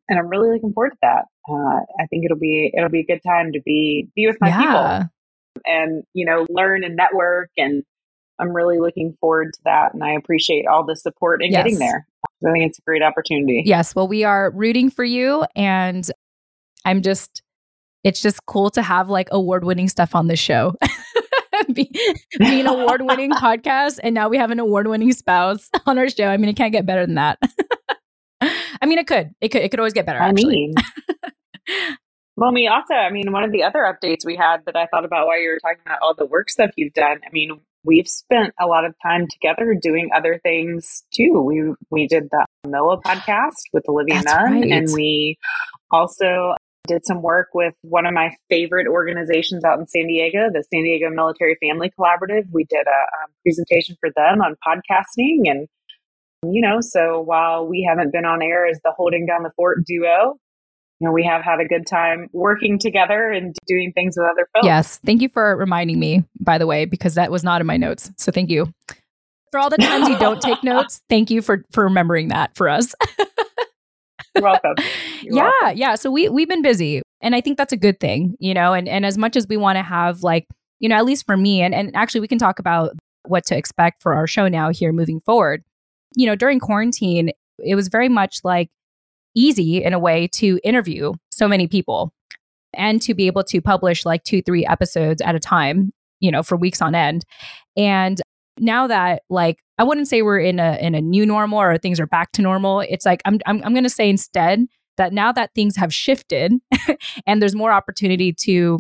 And 0.09 0.19
I'm 0.19 0.29
really 0.29 0.51
looking 0.51 0.73
forward 0.73 0.91
to 0.91 0.99
that. 1.03 1.25
Uh, 1.49 1.81
I 2.01 2.07
think 2.09 2.25
it'll 2.25 2.39
be 2.39 2.73
it'll 2.75 2.89
be 2.89 3.01
a 3.01 3.07
good 3.07 3.23
time 3.27 3.53
to 3.53 3.61
be 3.65 4.09
be 4.15 4.27
with 4.27 4.39
my 4.41 4.49
yeah. 4.49 4.61
people 4.61 5.11
and 5.67 6.03
you 6.15 6.25
know 6.25 6.47
learn 6.51 6.85
and 6.85 6.97
network 6.97 7.51
and 7.57 7.83
I'm 8.39 8.53
really 8.53 8.79
looking 8.79 9.17
forward 9.21 9.53
to 9.55 9.61
that 9.65 9.95
and 9.95 10.05
I 10.05 10.13
appreciate 10.13 10.67
all 10.67 10.85
the 10.85 10.95
support 10.95 11.43
in 11.43 11.51
yes. 11.51 11.65
getting 11.65 11.79
there. 11.79 12.07
I 12.47 12.53
think 12.53 12.67
it's 12.67 12.79
a 12.79 12.83
great 12.83 13.03
opportunity. 13.03 13.63
Yes, 13.67 13.95
well 13.95 14.09
we 14.09 14.25
are 14.25 14.51
rooting 14.51 14.91
for 14.91 15.05
you 15.05 15.45
and 15.57 16.09
I'm 16.85 17.03
just 17.03 17.43
it's 18.05 18.23
just 18.23 18.45
cool 18.47 18.71
to 18.71 18.83
have 18.83 19.11
like 19.11 19.29
award-winning 19.33 19.89
stuff 19.89 20.15
on 20.15 20.29
the 20.29 20.37
show. 20.37 20.75
be, 21.73 21.91
be 22.39 22.61
an 22.61 22.67
award 22.67 23.03
winning 23.03 23.31
podcast. 23.33 23.99
And 24.03 24.15
now 24.15 24.29
we 24.29 24.39
have 24.39 24.51
an 24.51 24.59
award 24.59 24.87
winning 24.87 25.13
spouse 25.13 25.71
on 25.87 25.99
our 25.99 26.09
show. 26.09 26.27
I 26.27 26.37
mean, 26.37 26.49
it 26.49 26.57
can't 26.57 26.73
get 26.73 26.87
better 26.87 27.07
than 27.07 27.17
that. 27.17 27.39
I 28.41 28.87
mean, 28.87 28.99
it 28.99 29.07
could. 29.07 29.31
It 29.41 29.49
could. 29.49 29.63
It 29.63 29.71
could 29.71 29.81
always 29.81 29.93
get 29.93 30.07
better. 30.07 30.21
I 30.21 30.29
actually. 30.29 30.55
mean, 30.55 30.75
well, 32.37 32.53
me 32.53 32.69
also. 32.69 32.95
I 32.95 33.11
mean, 33.11 33.33
one 33.33 33.43
of 33.43 33.51
the 33.51 33.65
other 33.65 33.81
updates 33.81 34.25
we 34.25 34.37
had 34.37 34.59
that 34.67 34.77
I 34.77 34.87
thought 34.87 35.05
about 35.05 35.27
while 35.27 35.41
you 35.41 35.51
were 35.51 35.59
talking 35.59 35.83
about 35.85 35.99
all 36.03 36.15
the 36.17 36.27
work 36.27 36.49
stuff 36.51 36.71
you've 36.77 36.95
done. 36.95 37.19
I 37.27 37.31
mean, 37.33 37.61
we've 37.85 38.07
spent 38.07 38.55
a 38.61 38.67
lot 38.67 38.85
of 38.85 38.95
time 39.03 39.27
together 39.29 39.75
doing 39.81 40.11
other 40.15 40.39
things 40.43 41.05
too. 41.13 41.43
We 41.45 41.75
we 41.91 42.07
did 42.07 42.29
the 42.31 42.47
MILA 42.65 43.03
podcast 43.03 43.65
with 43.73 43.89
Olivia 43.89 44.23
That's 44.23 44.27
Nunn, 44.27 44.61
right. 44.61 44.71
and 44.71 44.89
we 44.93 45.37
also 45.91 46.55
did 46.87 47.05
some 47.05 47.23
work 47.23 47.49
with 47.55 47.75
one 47.83 48.07
of 48.07 48.15
my 48.15 48.31
favorite 48.49 48.87
organizations 48.87 49.65
out 49.65 49.79
in 49.79 49.87
San 49.87 50.07
Diego, 50.07 50.49
the 50.53 50.65
San 50.73 50.85
Diego 50.85 51.11
Military 51.11 51.57
Family 51.61 51.93
Collaborative. 51.99 52.45
We 52.51 52.65
did 52.65 52.87
a, 52.87 52.91
a 52.91 53.29
presentation 53.45 53.97
for 54.01 54.11
them 54.17 54.41
on 54.41 54.57
podcasting. 54.67 55.51
And, 55.51 55.69
you 56.43 56.63
know, 56.63 56.79
so 56.81 57.21
while 57.21 57.67
we 57.67 57.87
haven't 57.89 58.13
been 58.13 58.25
on 58.25 58.43
air 58.43 58.67
as 58.67 58.79
the 58.85 58.93
Holding 58.97 59.27
Down 59.27 59.43
the 59.43 59.53
Fort 59.57 59.85
duo, 59.85 60.39
you 61.01 61.07
know, 61.07 61.13
we 61.13 61.25
have 61.25 61.43
had 61.43 61.61
a 61.61 61.65
good 61.65 61.87
time 61.87 62.29
working 62.33 62.79
together 62.79 63.31
and 63.31 63.55
doing 63.67 63.93
things 63.93 64.17
with 64.17 64.27
other 64.29 64.49
folks. 64.53 64.67
Yes. 64.67 64.99
Thank 65.05 65.23
you 65.23 65.29
for 65.29 65.57
reminding 65.57 65.99
me, 65.99 66.25
by 66.41 66.59
the 66.59 66.67
way, 66.67 66.87
because 66.87 67.15
that 67.15 67.31
was 67.31 67.45
not 67.45 67.61
in 67.61 67.67
my 67.67 67.77
notes. 67.77 68.11
So 68.17 68.33
thank 68.33 68.51
you. 68.51 68.73
For 69.53 69.61
all 69.61 69.71
the 69.71 69.77
times 69.77 70.09
you 70.09 70.19
don't 70.19 70.43
take 70.43 70.63
notes, 70.65 71.01
thank 71.09 71.31
you 71.31 71.41
for 71.41 71.65
for 71.73 71.85
remembering 71.85 72.29
that 72.29 72.55
for 72.55 72.69
us. 72.69 72.95
You're 74.35 74.45
welcome. 74.45 74.75
You're 75.23 75.35
yeah, 75.37 75.51
welcome. 75.63 75.79
yeah. 75.79 75.95
So 75.95 76.11
we 76.11 76.29
we've 76.29 76.49
been 76.49 76.63
busy, 76.63 77.03
and 77.21 77.35
I 77.35 77.41
think 77.41 77.57
that's 77.59 77.73
a 77.73 77.77
good 77.77 78.01
thing, 78.01 78.37
you 78.39 78.55
know. 78.55 78.73
And 78.73 78.89
and 78.89 79.05
as 79.05 79.19
much 79.19 79.37
as 79.37 79.47
we 79.49 79.57
want 79.57 79.77
to 79.77 79.83
have 79.83 80.23
like, 80.23 80.47
you 80.79 80.89
know, 80.89 80.97
at 80.97 81.05
least 81.05 81.27
for 81.27 81.37
me, 81.37 81.63
and 81.63 81.75
and 81.75 81.95
actually 81.95 82.21
we 82.21 82.29
can 82.29 82.39
talk 82.39 82.59
about 82.59 82.93
what 83.25 83.45
to 83.47 83.57
expect 83.57 84.03
for 84.03 84.15
our 84.15 84.27
show 84.27 84.49
now 84.49 84.71
here 84.71 84.93
moving 84.93 85.21
forward. 85.21 85.63
You 86.17 86.27
know, 86.27 86.35
during 86.35 86.61
quarantine, 86.61 87.31
it 87.59 87.75
was 87.75 87.89
very 87.89 88.09
much 88.09 88.41
like 88.45 88.71
easy 89.35 89.83
in 89.83 89.93
a 89.93 89.99
way 89.99 90.27
to 90.27 90.59
interview 90.65 91.13
so 91.31 91.47
many 91.47 91.67
people 91.67 92.13
and 92.75 93.01
to 93.03 93.15
be 93.15 93.27
able 93.27 93.45
to 93.45 93.61
publish 93.61 94.05
like 94.05 94.25
two, 94.25 94.43
three 94.43 94.67
episodes 94.67 95.23
at 95.23 95.35
a 95.35 95.41
time, 95.41 95.93
you 96.21 96.31
know, 96.31 96.43
for 96.43 96.57
weeks 96.57 96.83
on 96.83 96.95
end. 96.95 97.25
And 97.77 98.21
now 98.61 98.87
that 98.87 99.23
like 99.29 99.63
I 99.79 99.85
wouldn't 99.85 100.09
say 100.09 100.23
we're 100.23 100.41
in 100.41 100.59
a 100.59 100.79
in 100.81 100.95
a 100.95 101.01
new 101.01 101.25
normal 101.25 101.61
or 101.61 101.79
things 101.79 102.01
are 102.01 102.07
back 102.07 102.33
to 102.33 102.43
normal. 102.43 102.81
It's 102.81 103.07
like 103.07 103.23
I'm 103.25 103.39
I'm, 103.47 103.63
I'm 103.65 103.73
going 103.73 103.85
to 103.85 103.91
say 103.91 104.09
instead 104.09 104.67
that 104.97 105.13
now 105.13 105.33
that 105.33 105.55
things 105.55 105.77
have 105.77 105.95
shifted 105.95 106.53
and 107.27 107.41
there's 107.41 107.55
more 107.55 107.73
opportunity 107.73 108.33
to 108.33 108.79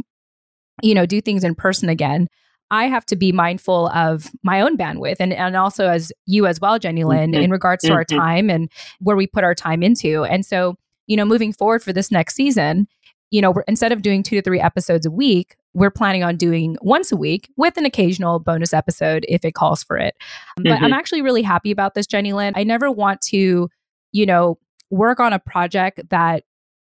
you 0.82 0.94
know 0.94 1.06
do 1.06 1.20
things 1.20 1.44
in 1.44 1.54
person 1.54 1.88
again. 1.88 2.28
I 2.70 2.86
have 2.86 3.06
to 3.06 3.16
be 3.16 3.32
mindful 3.32 3.88
of 3.88 4.30
my 4.42 4.60
own 4.60 4.76
bandwidth 4.76 5.16
and, 5.20 5.32
and 5.32 5.56
also 5.56 5.88
as 5.88 6.12
you 6.26 6.46
as 6.46 6.60
well, 6.60 6.78
Jenny 6.78 7.04
Lynn, 7.04 7.32
mm-hmm. 7.32 7.44
in 7.44 7.50
regards 7.50 7.82
to 7.82 7.88
mm-hmm. 7.88 7.96
our 7.96 8.04
time 8.04 8.50
and 8.50 8.70
where 9.00 9.16
we 9.16 9.26
put 9.26 9.42
our 9.42 9.54
time 9.54 9.82
into. 9.82 10.24
And 10.24 10.44
so, 10.44 10.76
you 11.06 11.16
know, 11.16 11.24
moving 11.24 11.54
forward 11.54 11.82
for 11.82 11.94
this 11.94 12.10
next 12.10 12.34
season, 12.34 12.86
you 13.30 13.40
know, 13.40 13.54
instead 13.66 13.92
of 13.92 14.02
doing 14.02 14.22
two 14.22 14.36
to 14.36 14.42
three 14.42 14.60
episodes 14.60 15.06
a 15.06 15.10
week, 15.10 15.56
we're 15.74 15.90
planning 15.90 16.24
on 16.24 16.36
doing 16.36 16.76
once 16.80 17.12
a 17.12 17.16
week 17.16 17.50
with 17.56 17.76
an 17.76 17.84
occasional 17.84 18.38
bonus 18.38 18.72
episode 18.72 19.24
if 19.28 19.44
it 19.44 19.54
calls 19.54 19.82
for 19.82 19.96
it. 19.96 20.16
But 20.56 20.64
mm-hmm. 20.64 20.84
I'm 20.84 20.92
actually 20.92 21.22
really 21.22 21.42
happy 21.42 21.70
about 21.70 21.94
this, 21.94 22.06
Jenny 22.06 22.32
Lynn. 22.32 22.54
I 22.56 22.64
never 22.64 22.90
want 22.90 23.20
to, 23.22 23.68
you 24.12 24.26
know, 24.26 24.58
work 24.90 25.20
on 25.20 25.32
a 25.32 25.38
project 25.38 26.00
that 26.10 26.44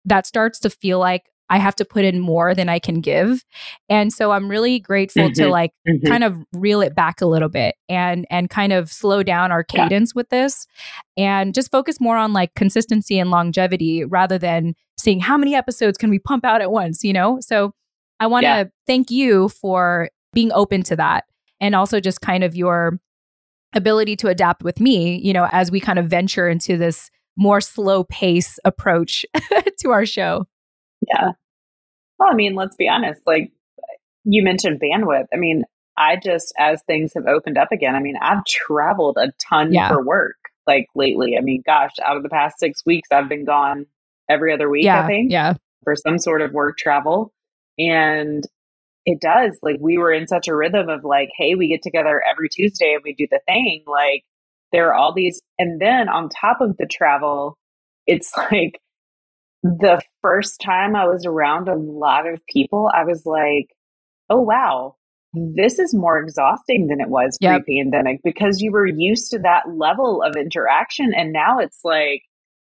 that 0.04 0.26
starts 0.26 0.58
to 0.60 0.70
feel 0.70 0.98
like 0.98 1.24
I 1.48 1.58
have 1.58 1.76
to 1.76 1.84
put 1.84 2.04
in 2.04 2.18
more 2.20 2.54
than 2.54 2.68
I 2.68 2.78
can 2.78 3.00
give. 3.00 3.44
And 3.88 4.12
so 4.12 4.32
I'm 4.32 4.48
really 4.48 4.80
grateful 4.80 5.24
mm-hmm. 5.24 5.42
to 5.42 5.48
like 5.48 5.72
mm-hmm. 5.88 6.06
kind 6.06 6.24
of 6.24 6.36
reel 6.52 6.80
it 6.80 6.94
back 6.94 7.20
a 7.20 7.26
little 7.26 7.48
bit 7.48 7.76
and 7.88 8.26
and 8.30 8.50
kind 8.50 8.72
of 8.72 8.90
slow 8.90 9.22
down 9.22 9.52
our 9.52 9.62
cadence 9.62 10.12
yeah. 10.14 10.18
with 10.18 10.28
this 10.30 10.66
and 11.16 11.54
just 11.54 11.70
focus 11.70 12.00
more 12.00 12.16
on 12.16 12.32
like 12.32 12.54
consistency 12.54 13.18
and 13.18 13.30
longevity 13.30 14.04
rather 14.04 14.38
than 14.38 14.74
seeing 14.98 15.20
how 15.20 15.36
many 15.36 15.54
episodes 15.54 15.98
can 15.98 16.10
we 16.10 16.18
pump 16.18 16.44
out 16.44 16.60
at 16.60 16.72
once, 16.72 17.04
you 17.04 17.12
know? 17.12 17.38
So 17.40 17.72
I 18.20 18.26
want 18.26 18.44
to 18.44 18.48
yeah. 18.48 18.64
thank 18.86 19.10
you 19.10 19.48
for 19.48 20.10
being 20.32 20.52
open 20.52 20.82
to 20.84 20.96
that 20.96 21.24
and 21.60 21.74
also 21.74 22.00
just 22.00 22.20
kind 22.20 22.44
of 22.44 22.54
your 22.54 22.98
ability 23.74 24.16
to 24.16 24.28
adapt 24.28 24.62
with 24.62 24.80
me, 24.80 25.18
you 25.18 25.32
know, 25.32 25.48
as 25.52 25.70
we 25.70 25.80
kind 25.80 25.98
of 25.98 26.06
venture 26.06 26.48
into 26.48 26.76
this 26.76 27.10
more 27.36 27.60
slow 27.60 28.04
pace 28.04 28.58
approach 28.64 29.24
to 29.78 29.90
our 29.90 30.06
show. 30.06 30.46
Yeah. 31.08 31.32
Well, 32.18 32.30
I 32.30 32.34
mean, 32.34 32.54
let's 32.54 32.76
be 32.76 32.88
honest. 32.88 33.20
Like 33.26 33.52
you 34.24 34.42
mentioned 34.42 34.80
bandwidth. 34.80 35.26
I 35.32 35.36
mean, 35.36 35.64
I 35.98 36.16
just, 36.16 36.52
as 36.58 36.82
things 36.82 37.12
have 37.14 37.26
opened 37.26 37.58
up 37.58 37.72
again, 37.72 37.94
I 37.94 38.00
mean, 38.00 38.16
I've 38.20 38.44
traveled 38.44 39.18
a 39.18 39.32
ton 39.48 39.72
yeah. 39.72 39.88
for 39.88 40.04
work 40.04 40.36
like 40.66 40.88
lately. 40.94 41.36
I 41.38 41.42
mean, 41.42 41.62
gosh, 41.64 41.92
out 42.04 42.16
of 42.16 42.22
the 42.22 42.28
past 42.28 42.58
six 42.58 42.84
weeks, 42.84 43.08
I've 43.12 43.28
been 43.28 43.44
gone 43.44 43.86
every 44.28 44.52
other 44.52 44.68
week, 44.68 44.84
yeah, 44.84 45.04
I 45.04 45.06
think. 45.06 45.30
Yeah. 45.30 45.54
For 45.84 45.94
some 45.94 46.18
sort 46.18 46.42
of 46.42 46.52
work 46.52 46.76
travel. 46.78 47.32
And 47.78 48.44
it 49.04 49.20
does. 49.20 49.58
Like, 49.62 49.76
we 49.80 49.98
were 49.98 50.12
in 50.12 50.26
such 50.26 50.48
a 50.48 50.56
rhythm 50.56 50.88
of 50.88 51.04
like, 51.04 51.28
hey, 51.36 51.54
we 51.54 51.68
get 51.68 51.82
together 51.82 52.22
every 52.28 52.48
Tuesday 52.48 52.94
and 52.94 53.02
we 53.04 53.14
do 53.14 53.26
the 53.30 53.40
thing. 53.46 53.84
Like, 53.86 54.24
there 54.72 54.88
are 54.88 54.94
all 54.94 55.12
these. 55.14 55.40
And 55.58 55.80
then 55.80 56.08
on 56.08 56.28
top 56.28 56.60
of 56.60 56.76
the 56.76 56.86
travel, 56.86 57.56
it's 58.06 58.32
like 58.52 58.80
the 59.62 60.02
first 60.22 60.60
time 60.60 60.96
I 60.96 61.06
was 61.06 61.24
around 61.24 61.68
a 61.68 61.76
lot 61.76 62.26
of 62.26 62.40
people, 62.46 62.90
I 62.94 63.04
was 63.04 63.24
like, 63.24 63.68
oh, 64.28 64.40
wow, 64.40 64.96
this 65.34 65.78
is 65.78 65.94
more 65.94 66.18
exhausting 66.18 66.88
than 66.88 67.00
it 67.00 67.08
was 67.08 67.36
yep. 67.40 67.64
pre 67.64 67.82
pandemic 67.82 68.20
because 68.24 68.60
you 68.60 68.72
were 68.72 68.86
used 68.86 69.30
to 69.30 69.38
that 69.40 69.64
level 69.68 70.22
of 70.22 70.36
interaction. 70.36 71.12
And 71.14 71.32
now 71.32 71.58
it's 71.58 71.80
like, 71.84 72.22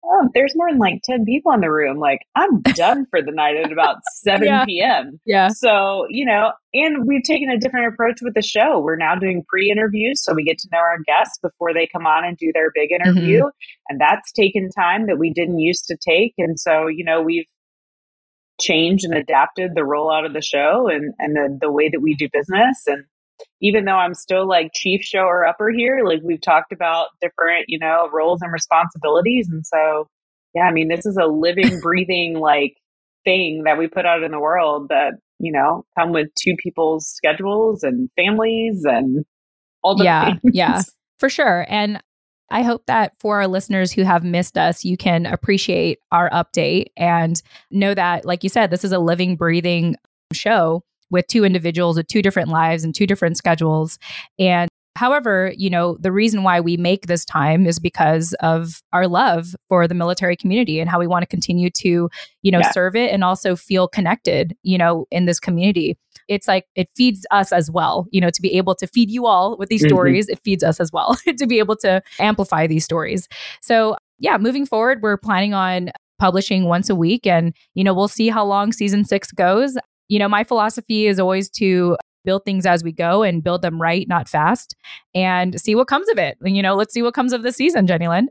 oh, 0.06 0.30
there's 0.34 0.56
more 0.56 0.70
than 0.70 0.80
like 0.80 1.02
10 1.04 1.26
people 1.26 1.52
in 1.54 1.62
the 1.62 1.72
room. 1.72 1.98
Like, 1.98 2.20
I'm 2.36 2.62
done 2.62 3.06
for 3.10 3.22
the 3.22 3.32
night 3.32 3.58
at 3.58 3.72
about 3.72 3.98
7 4.22 4.46
yeah. 4.46 4.66
p.m. 4.66 5.20
Yeah. 5.26 5.50
So, 5.50 6.06
you 6.10 6.26
know, 6.26 6.52
and 6.74 7.08
we've 7.08 7.24
taken 7.24 7.50
a 7.50 7.58
different 7.58 7.94
approach 7.94 8.20
with 8.22 8.34
the 8.34 8.42
show. 8.42 8.80
We're 8.80 8.98
now 8.98 9.16
doing 9.16 9.44
pre 9.48 9.72
interviews. 9.72 10.24
So 10.24 10.34
we 10.34 10.44
get 10.44 10.58
to 10.60 10.70
know 10.72 10.80
our 10.80 11.00
guests 11.06 11.40
before 11.42 11.74
they 11.74 11.88
come 11.88 12.06
on 12.06 12.26
and 12.26 12.38
do 12.38 12.52
their 12.54 12.72
big 12.74 12.92
interview. 12.92 13.40
Mm-hmm. 13.40 13.90
And 13.90 14.02
that's 14.02 14.32
taken 14.32 14.70
time 14.70 15.08
that 15.08 15.18
we 15.18 15.32
didn't 15.32 15.60
used 15.60 15.86
to 15.88 15.98
take. 15.98 16.34
And 16.38 16.60
so, 16.60 16.88
you 16.88 17.04
know, 17.04 17.22
we've, 17.22 17.46
changed 18.62 19.04
and 19.04 19.16
adapted 19.16 19.72
the 19.74 19.82
rollout 19.82 20.28
of 20.28 20.34
the 20.34 20.42
show 20.42 20.88
and, 20.88 21.14
and 21.18 21.36
the, 21.36 21.58
the 21.60 21.72
way 21.72 21.90
that 21.90 22.02
we 22.02 22.14
do 22.14 22.30
business 22.32 22.84
and 22.86 23.04
even 23.62 23.86
though 23.86 23.98
I'm 23.98 24.14
still 24.14 24.48
like 24.48 24.72
chief 24.74 25.02
shower 25.02 25.46
upper 25.46 25.70
here, 25.70 26.02
like 26.06 26.20
we've 26.24 26.42
talked 26.42 26.72
about 26.72 27.08
different, 27.22 27.66
you 27.68 27.80
know, 27.80 28.10
roles 28.12 28.42
and 28.42 28.52
responsibilities. 28.52 29.50
And 29.50 29.66
so, 29.66 30.08
yeah, 30.54 30.64
I 30.64 30.72
mean, 30.72 30.90
this 30.90 31.06
is 31.06 31.18
a 31.18 31.28
living, 31.28 31.80
breathing 31.82 32.36
like 32.40 32.76
thing 33.24 33.64
that 33.66 33.78
we 33.78 33.88
put 33.88 34.06
out 34.06 34.24
in 34.24 34.32
the 34.32 34.40
world 34.40 34.90
that, 34.90 35.14
you 35.40 35.52
know, 35.52 35.86
come 35.98 36.12
with 36.12 36.28
two 36.36 36.56
people's 36.58 37.08
schedules 37.08 37.84
and 37.84 38.10
families 38.16 38.84
and 38.86 39.26
all 39.84 39.96
the 39.96 40.06
Yeah, 40.06 40.36
things. 40.42 40.56
yeah, 40.56 40.82
for 41.20 41.30
sure. 41.30 41.66
And 41.70 42.02
I 42.50 42.62
hope 42.62 42.86
that 42.86 43.14
for 43.20 43.38
our 43.38 43.48
listeners 43.48 43.92
who 43.92 44.04
have 44.04 44.24
missed 44.24 44.58
us, 44.58 44.86
you 44.86 44.98
can 44.98 45.26
appreciate 45.26 46.00
our 46.12 46.30
update 46.30 46.88
and 46.98 47.42
know 47.72 47.94
that, 47.94 48.26
like 48.26 48.44
you 48.44 48.50
said, 48.50 48.70
this 48.70 48.84
is 48.84 48.92
a 48.92 49.00
living, 49.00 49.36
breathing 49.36 49.96
show 50.34 50.84
with 51.14 51.28
two 51.28 51.46
individuals 51.46 51.96
with 51.96 52.08
two 52.08 52.22
different 52.22 52.50
lives 52.50 52.84
and 52.84 52.94
two 52.94 53.08
different 53.08 53.38
schedules. 53.38 53.98
And 54.38 54.70
However, 54.96 55.52
you 55.58 55.70
know, 55.70 55.98
the 56.00 56.12
reason 56.12 56.44
why 56.44 56.60
we 56.60 56.78
make 56.78 57.08
this 57.08 57.26
time 57.26 57.66
is 57.66 57.80
because 57.80 58.36
of 58.42 58.82
our 58.94 59.08
love 59.08 59.56
for 59.68 59.88
the 59.88 59.96
military 59.96 60.36
community 60.36 60.80
and 60.80 60.88
how 60.90 61.00
we 61.00 61.08
want 61.08 61.24
to 61.24 61.28
continue 61.28 61.72
to, 61.72 62.10
you 62.44 62.52
know, 62.52 62.60
yeah. 62.60 62.72
serve 62.72 62.96
it 62.96 63.12
and 63.12 63.24
also 63.24 63.56
feel 63.56 63.88
connected, 63.88 64.56
you 64.62 64.78
know, 64.78 65.08
in 65.10 65.26
this 65.26 65.40
community. 65.40 65.98
It's 66.28 66.48
like 66.48 66.66
it 66.76 66.90
feeds 66.96 67.26
us 67.32 67.52
as 67.52 67.72
well, 67.72 68.06
you 68.12 68.22
know, 68.22 68.30
to 68.30 68.42
be 68.42 68.56
able 68.56 68.76
to 68.76 68.86
feed 68.86 69.10
you 69.10 69.26
all 69.26 69.58
with 69.58 69.70
these 69.70 69.82
mm-hmm. 69.82 69.90
stories, 69.90 70.30
it 70.30 70.40
feeds 70.44 70.64
us 70.64 70.80
as 70.80 70.92
well 70.92 71.18
to 71.38 71.48
be 71.48 71.58
able 71.58 71.76
to 71.78 72.02
amplify 72.20 72.68
these 72.68 72.86
stories. 72.86 73.28
So, 73.62 73.98
yeah, 74.20 74.38
moving 74.38 74.66
forward, 74.66 75.02
we're 75.02 75.18
planning 75.18 75.56
on 75.56 75.92
publishing 76.20 76.66
once 76.66 76.90
a 76.90 76.96
week 76.96 77.26
and, 77.26 77.54
you 77.74 77.84
know, 77.84 77.96
we'll 77.96 78.08
see 78.08 78.30
how 78.30 78.46
long 78.46 78.72
season 78.72 79.06
6 79.06 79.32
goes 79.32 79.76
you 80.08 80.20
know, 80.20 80.28
my 80.28 80.44
philosophy 80.44 81.08
is 81.08 81.20
always 81.20 81.50
to 81.52 81.98
build 82.26 82.46
things 82.46 82.66
as 82.66 82.84
we 82.84 82.92
go 82.92 83.24
and 83.24 83.44
build 83.44 83.62
them 83.62 83.82
right, 83.82 84.08
not 84.08 84.30
fast, 84.30 84.76
and 85.14 85.60
see 85.60 85.76
what 85.76 85.88
comes 85.88 86.08
of 86.10 86.18
it. 86.18 86.38
You 86.44 86.62
know, 86.62 86.76
let's 86.76 86.94
see 86.94 87.02
what 87.02 87.14
comes 87.14 87.34
of 87.34 87.44
this 87.44 87.56
season, 87.56 87.88
Jenny 87.88 88.08
Lynn. 88.08 88.30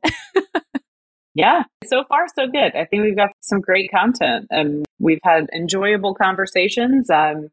yeah, 1.34 1.64
so 1.84 2.04
far 2.08 2.26
so 2.34 2.46
good. 2.46 2.74
I 2.74 2.84
think 2.84 3.02
we've 3.02 3.16
got 3.16 3.30
some 3.40 3.60
great 3.60 3.90
content 3.90 4.46
and 4.50 4.84
we've 4.98 5.20
had 5.22 5.48
enjoyable 5.54 6.14
conversations. 6.14 7.10
Um, 7.10 7.48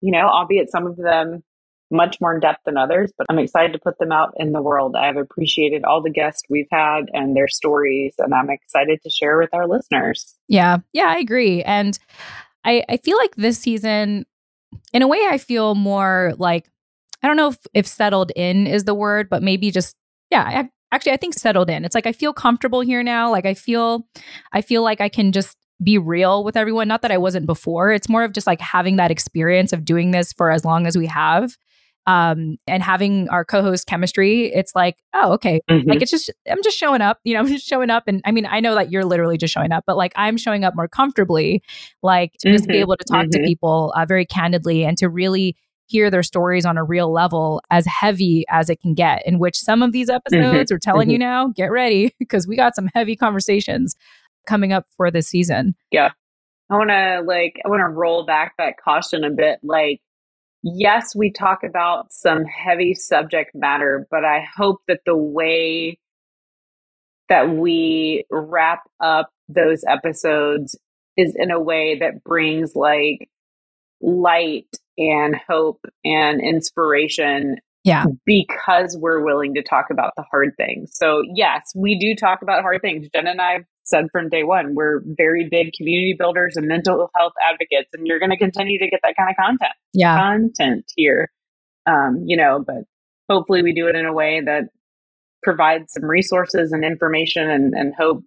you 0.00 0.12
know, 0.12 0.26
albeit 0.28 0.70
some 0.70 0.86
of 0.86 0.96
them 0.96 1.42
much 1.90 2.20
more 2.20 2.34
in 2.34 2.40
depth 2.40 2.60
than 2.64 2.76
others, 2.76 3.12
but 3.16 3.26
I'm 3.30 3.38
excited 3.38 3.72
to 3.72 3.78
put 3.78 3.98
them 3.98 4.12
out 4.12 4.34
in 4.36 4.52
the 4.52 4.60
world. 4.60 4.96
I've 4.96 5.16
appreciated 5.16 5.84
all 5.84 6.02
the 6.02 6.10
guests 6.10 6.42
we've 6.50 6.68
had 6.70 7.04
and 7.12 7.36
their 7.36 7.48
stories, 7.48 8.14
and 8.18 8.34
I'm 8.34 8.50
excited 8.50 9.00
to 9.02 9.10
share 9.10 9.38
with 9.38 9.50
our 9.52 9.68
listeners. 9.68 10.34
Yeah, 10.48 10.78
yeah, 10.92 11.06
I 11.08 11.18
agree. 11.18 11.62
And 11.62 11.98
I, 12.64 12.84
I 12.88 12.96
feel 12.98 13.16
like 13.16 13.34
this 13.36 13.58
season, 13.58 14.26
in 14.92 15.02
a 15.02 15.08
way, 15.08 15.26
I 15.28 15.38
feel 15.38 15.74
more 15.74 16.32
like, 16.38 16.70
I 17.22 17.26
don't 17.26 17.36
know 17.36 17.48
if, 17.48 17.58
if 17.72 17.86
settled 17.86 18.32
in 18.36 18.66
is 18.66 18.84
the 18.84 18.94
word, 18.94 19.28
but 19.28 19.42
maybe 19.42 19.70
just, 19.70 19.96
yeah, 20.30 20.42
I, 20.42 20.68
actually, 20.92 21.12
I 21.12 21.16
think 21.16 21.34
settled 21.34 21.70
in. 21.70 21.84
It's 21.84 21.94
like 21.94 22.06
I 22.06 22.12
feel 22.12 22.32
comfortable 22.32 22.80
here 22.80 23.02
now. 23.02 23.30
Like 23.30 23.46
I 23.46 23.54
feel, 23.54 24.06
I 24.52 24.60
feel 24.60 24.82
like 24.82 25.00
I 25.00 25.08
can 25.08 25.32
just 25.32 25.56
be 25.82 25.98
real 25.98 26.44
with 26.44 26.56
everyone. 26.56 26.88
Not 26.88 27.02
that 27.02 27.10
I 27.10 27.18
wasn't 27.18 27.46
before. 27.46 27.92
It's 27.92 28.08
more 28.08 28.24
of 28.24 28.32
just 28.32 28.46
like 28.46 28.60
having 28.60 28.96
that 28.96 29.10
experience 29.10 29.72
of 29.72 29.84
doing 29.84 30.12
this 30.12 30.32
for 30.32 30.50
as 30.50 30.64
long 30.64 30.86
as 30.86 30.96
we 30.96 31.06
have 31.06 31.56
um, 32.06 32.56
and 32.66 32.82
having 32.82 33.28
our 33.30 33.44
co-host 33.44 33.86
chemistry, 33.86 34.52
it's 34.52 34.74
like, 34.74 34.96
oh, 35.14 35.32
okay, 35.32 35.60
mm-hmm. 35.70 35.88
like 35.88 36.02
it's 36.02 36.10
just 36.10 36.30
I'm 36.50 36.62
just 36.62 36.76
showing 36.76 37.00
up, 37.00 37.18
you 37.24 37.34
know, 37.34 37.40
I'm 37.44 37.48
just 37.48 37.66
showing 37.66 37.90
up, 37.90 38.04
and 38.06 38.20
I 38.24 38.32
mean, 38.32 38.46
I 38.46 38.60
know 38.60 38.74
that 38.74 38.90
you're 38.90 39.04
literally 39.04 39.38
just 39.38 39.54
showing 39.54 39.72
up, 39.72 39.84
but 39.86 39.96
like 39.96 40.12
I'm 40.16 40.36
showing 40.36 40.64
up 40.64 40.74
more 40.76 40.88
comfortably, 40.88 41.62
like 42.02 42.32
to 42.40 42.48
mm-hmm. 42.48 42.56
just 42.56 42.68
be 42.68 42.74
mm-hmm. 42.74 42.82
able 42.82 42.96
to 42.96 43.04
talk 43.04 43.24
mm-hmm. 43.24 43.42
to 43.42 43.46
people 43.46 43.92
uh, 43.96 44.04
very 44.06 44.26
candidly 44.26 44.84
and 44.84 44.96
to 44.98 45.08
really 45.08 45.56
hear 45.86 46.10
their 46.10 46.22
stories 46.22 46.64
on 46.64 46.78
a 46.78 46.84
real 46.84 47.12
level, 47.12 47.62
as 47.70 47.86
heavy 47.86 48.44
as 48.50 48.70
it 48.70 48.80
can 48.80 48.94
get. 48.94 49.26
In 49.26 49.38
which 49.38 49.56
some 49.56 49.82
of 49.82 49.92
these 49.92 50.08
mm-hmm. 50.08 50.34
episodes 50.34 50.72
are 50.72 50.78
telling 50.78 51.10
you 51.10 51.18
now, 51.18 51.48
get 51.48 51.70
ready 51.70 52.14
because 52.18 52.46
we 52.46 52.56
got 52.56 52.74
some 52.74 52.88
heavy 52.94 53.16
conversations 53.16 53.96
coming 54.46 54.72
up 54.72 54.86
for 54.96 55.10
this 55.10 55.28
season. 55.28 55.74
Yeah. 55.90 56.10
I 56.70 56.76
want 56.76 56.90
to 56.90 57.22
like 57.26 57.60
I 57.64 57.68
want 57.68 57.80
to 57.80 57.88
roll 57.88 58.24
back 58.24 58.54
that 58.56 58.74
caution 58.82 59.22
a 59.22 59.30
bit 59.30 59.58
like 59.62 60.00
yes, 60.64 61.14
we 61.14 61.30
talk 61.30 61.62
about 61.62 62.12
some 62.12 62.44
heavy 62.44 62.94
subject 62.94 63.52
matter, 63.54 64.06
but 64.10 64.24
I 64.24 64.46
hope 64.56 64.80
that 64.88 65.00
the 65.06 65.16
way 65.16 65.98
that 67.28 67.50
we 67.50 68.24
wrap 68.30 68.82
up 69.00 69.30
those 69.48 69.84
episodes 69.86 70.76
is 71.16 71.36
in 71.36 71.50
a 71.50 71.60
way 71.60 71.98
that 72.00 72.24
brings 72.24 72.74
like 72.74 73.28
light 74.00 74.68
and 74.98 75.36
hope 75.48 75.84
and 76.04 76.40
inspiration 76.40 77.58
yeah. 77.84 78.06
Because 78.24 78.96
we're 78.98 79.22
willing 79.22 79.54
to 79.54 79.62
talk 79.62 79.90
about 79.90 80.14
the 80.16 80.22
hard 80.22 80.54
things. 80.56 80.90
So, 80.94 81.22
yes, 81.34 81.70
we 81.76 81.98
do 81.98 82.16
talk 82.16 82.40
about 82.40 82.62
hard 82.62 82.80
things. 82.80 83.08
Jen 83.14 83.26
and 83.26 83.42
I 83.42 83.66
said 83.84 84.06
from 84.10 84.28
day 84.28 84.42
one, 84.42 84.74
we're 84.74 85.02
very 85.04 85.48
big 85.48 85.72
community 85.72 86.14
builders 86.18 86.56
and 86.56 86.66
mental 86.66 87.10
health 87.16 87.32
advocates, 87.48 87.90
and 87.92 88.06
you're 88.06 88.18
going 88.18 88.30
to 88.30 88.36
continue 88.36 88.78
to 88.78 88.88
get 88.88 89.00
that 89.02 89.14
kind 89.16 89.30
of 89.30 89.36
content. 89.36 89.72
Yeah. 89.92 90.16
Content 90.16 90.84
here. 90.96 91.30
Um, 91.86 92.24
you 92.26 92.36
know, 92.36 92.64
but 92.66 92.84
hopefully 93.28 93.62
we 93.62 93.74
do 93.74 93.86
it 93.88 93.94
in 93.94 94.06
a 94.06 94.12
way 94.12 94.40
that 94.44 94.64
provides 95.42 95.92
some 95.92 96.04
resources 96.04 96.72
and 96.72 96.84
information 96.84 97.50
and, 97.50 97.74
and 97.74 97.94
hope 97.94 98.24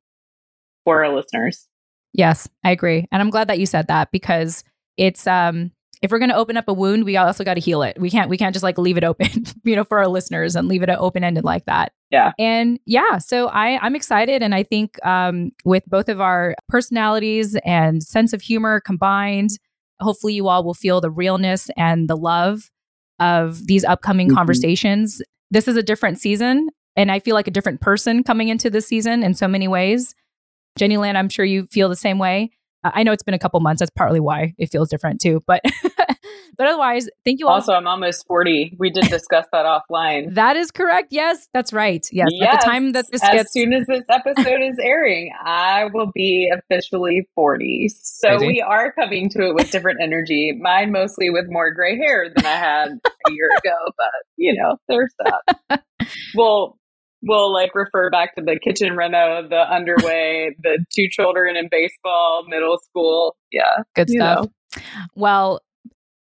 for 0.86 1.04
our 1.04 1.14
listeners. 1.14 1.68
Yes, 2.14 2.48
I 2.64 2.72
agree. 2.72 3.08
And 3.12 3.22
I'm 3.22 3.30
glad 3.30 3.50
that 3.50 3.60
you 3.60 3.66
said 3.66 3.88
that 3.88 4.12
because 4.12 4.64
it's 4.96 5.28
um 5.28 5.72
if 6.02 6.12
we're 6.12 6.20
going 6.20 6.30
to 6.30 6.36
open 6.36 6.58
up 6.58 6.68
a 6.68 6.74
wound, 6.74 7.06
we 7.06 7.18
also 7.18 7.44
got 7.44 7.56
to 7.56 7.60
heal 7.60 7.82
it. 7.82 8.00
We 8.00 8.10
can't 8.10 8.30
we 8.30 8.38
can't 8.38 8.54
just 8.54 8.64
like 8.64 8.78
leave 8.78 8.98
it 8.98 9.04
open, 9.04 9.46
you 9.64 9.76
know, 9.76 9.84
for 9.84 9.98
our 9.98 10.08
listeners 10.08 10.56
and 10.56 10.68
leave 10.68 10.84
it 10.84 10.90
open 10.90 11.24
ended 11.24 11.44
like 11.44 11.66
that. 11.66 11.92
Yeah. 12.10 12.32
And 12.40 12.80
yeah, 12.86 13.18
so 13.18 13.48
I 13.48 13.78
I'm 13.80 13.96
excited 13.96 14.42
and 14.42 14.56
I 14.56 14.64
think 14.64 15.04
um 15.06 15.52
with 15.66 15.84
both 15.88 16.10
of 16.10 16.22
our 16.22 16.56
personalities 16.70 17.58
and 17.66 18.02
sense 18.02 18.34
of 18.34 18.42
humor 18.42 18.80
combined, 18.80 19.52
hopefully 20.00 20.34
you 20.34 20.48
all 20.48 20.64
will 20.64 20.74
feel 20.74 21.02
the 21.02 21.12
realness 21.12 21.70
and 21.76 22.10
the 22.10 22.16
love 22.16 22.70
of 23.20 23.66
these 23.68 23.84
upcoming 23.84 24.28
mm-hmm. 24.28 24.38
conversations. 24.38 25.22
This 25.52 25.68
is 25.68 25.76
a 25.76 25.84
different 25.84 26.20
season, 26.20 26.70
and 26.96 27.12
I 27.12 27.20
feel 27.20 27.36
like 27.36 27.48
a 27.48 27.52
different 27.52 27.82
person 27.82 28.24
coming 28.24 28.50
into 28.50 28.70
this 28.70 28.88
season 28.88 29.24
in 29.24 29.34
so 29.34 29.48
many 29.48 29.68
ways. 29.68 30.14
Jenny 30.78 30.98
Lynn, 30.98 31.16
I'm 31.16 31.30
sure 31.30 31.46
you 31.46 31.68
feel 31.72 31.90
the 31.90 31.96
same 31.96 32.20
way. 32.20 32.52
I 32.84 33.04
know 33.04 33.12
it's 33.12 33.24
been 33.24 33.34
a 33.34 33.40
couple 33.40 33.60
months. 33.60 33.80
That's 33.80 33.92
partly 33.96 34.20
why 34.20 34.54
it 34.58 34.68
feels 34.72 34.90
different 34.90 35.20
too. 35.20 35.42
But 35.48 35.62
but 36.58 36.68
otherwise, 36.68 37.08
thank 37.24 37.40
you 37.40 37.48
all. 37.48 37.56
Also, 37.56 37.74
I'm 37.74 37.88
almost 37.88 38.26
40. 38.28 38.76
We 38.80 38.90
did 38.90 39.06
discuss 39.06 39.46
that 39.52 39.66
offline. 39.66 40.34
That 40.38 40.56
is 40.56 40.72
correct. 40.72 41.08
Yes, 41.12 41.48
that's 41.54 41.74
right. 41.74 42.06
Yes. 42.12 42.28
yes. 42.32 42.54
At 42.54 42.60
the 42.60 42.66
time 42.66 42.92
that 42.92 43.06
this 43.12 43.24
as 43.24 43.30
gets 43.30 43.54
soon 43.54 43.74
as 43.74 43.86
this 43.88 44.04
episode 44.10 44.62
is 44.62 44.78
airing, 44.82 45.32
I 45.44 45.86
will 45.92 46.12
be 46.14 46.52
officially 46.54 47.28
40. 47.34 47.90
So 47.90 48.30
Crazy. 48.30 48.48
we 48.48 48.62
are 48.62 48.92
coming 48.94 49.30
to 49.30 49.48
it 49.48 49.56
with 49.56 49.72
different 49.72 50.00
energy. 50.02 50.54
Mine 50.60 50.92
mostly 50.92 51.30
with 51.30 51.46
more 51.50 51.72
gray 51.72 51.98
hair 51.98 52.30
than 52.36 52.46
I 52.46 52.56
had 52.56 52.90
a 53.28 53.32
year 53.32 53.50
ago, 53.58 53.76
but 53.98 54.12
you 54.36 54.54
know, 54.54 54.78
there's 54.88 55.14
that. 55.20 55.84
well, 56.36 56.78
we'll 57.24 57.52
like 57.52 57.74
refer 57.74 58.10
back 58.10 58.36
to 58.36 58.44
the 58.44 58.60
kitchen 58.60 58.96
reno, 58.96 59.48
the 59.48 59.74
underway, 59.74 60.56
the 60.62 60.84
two 60.94 61.08
children 61.10 61.56
in 61.56 61.68
baseball, 61.70 62.46
middle 62.48 62.78
school. 62.84 63.36
Yeah. 63.52 63.84
Good 63.96 64.10
stuff. 64.10 64.46
Know. 64.46 64.82
Well, 65.16 65.62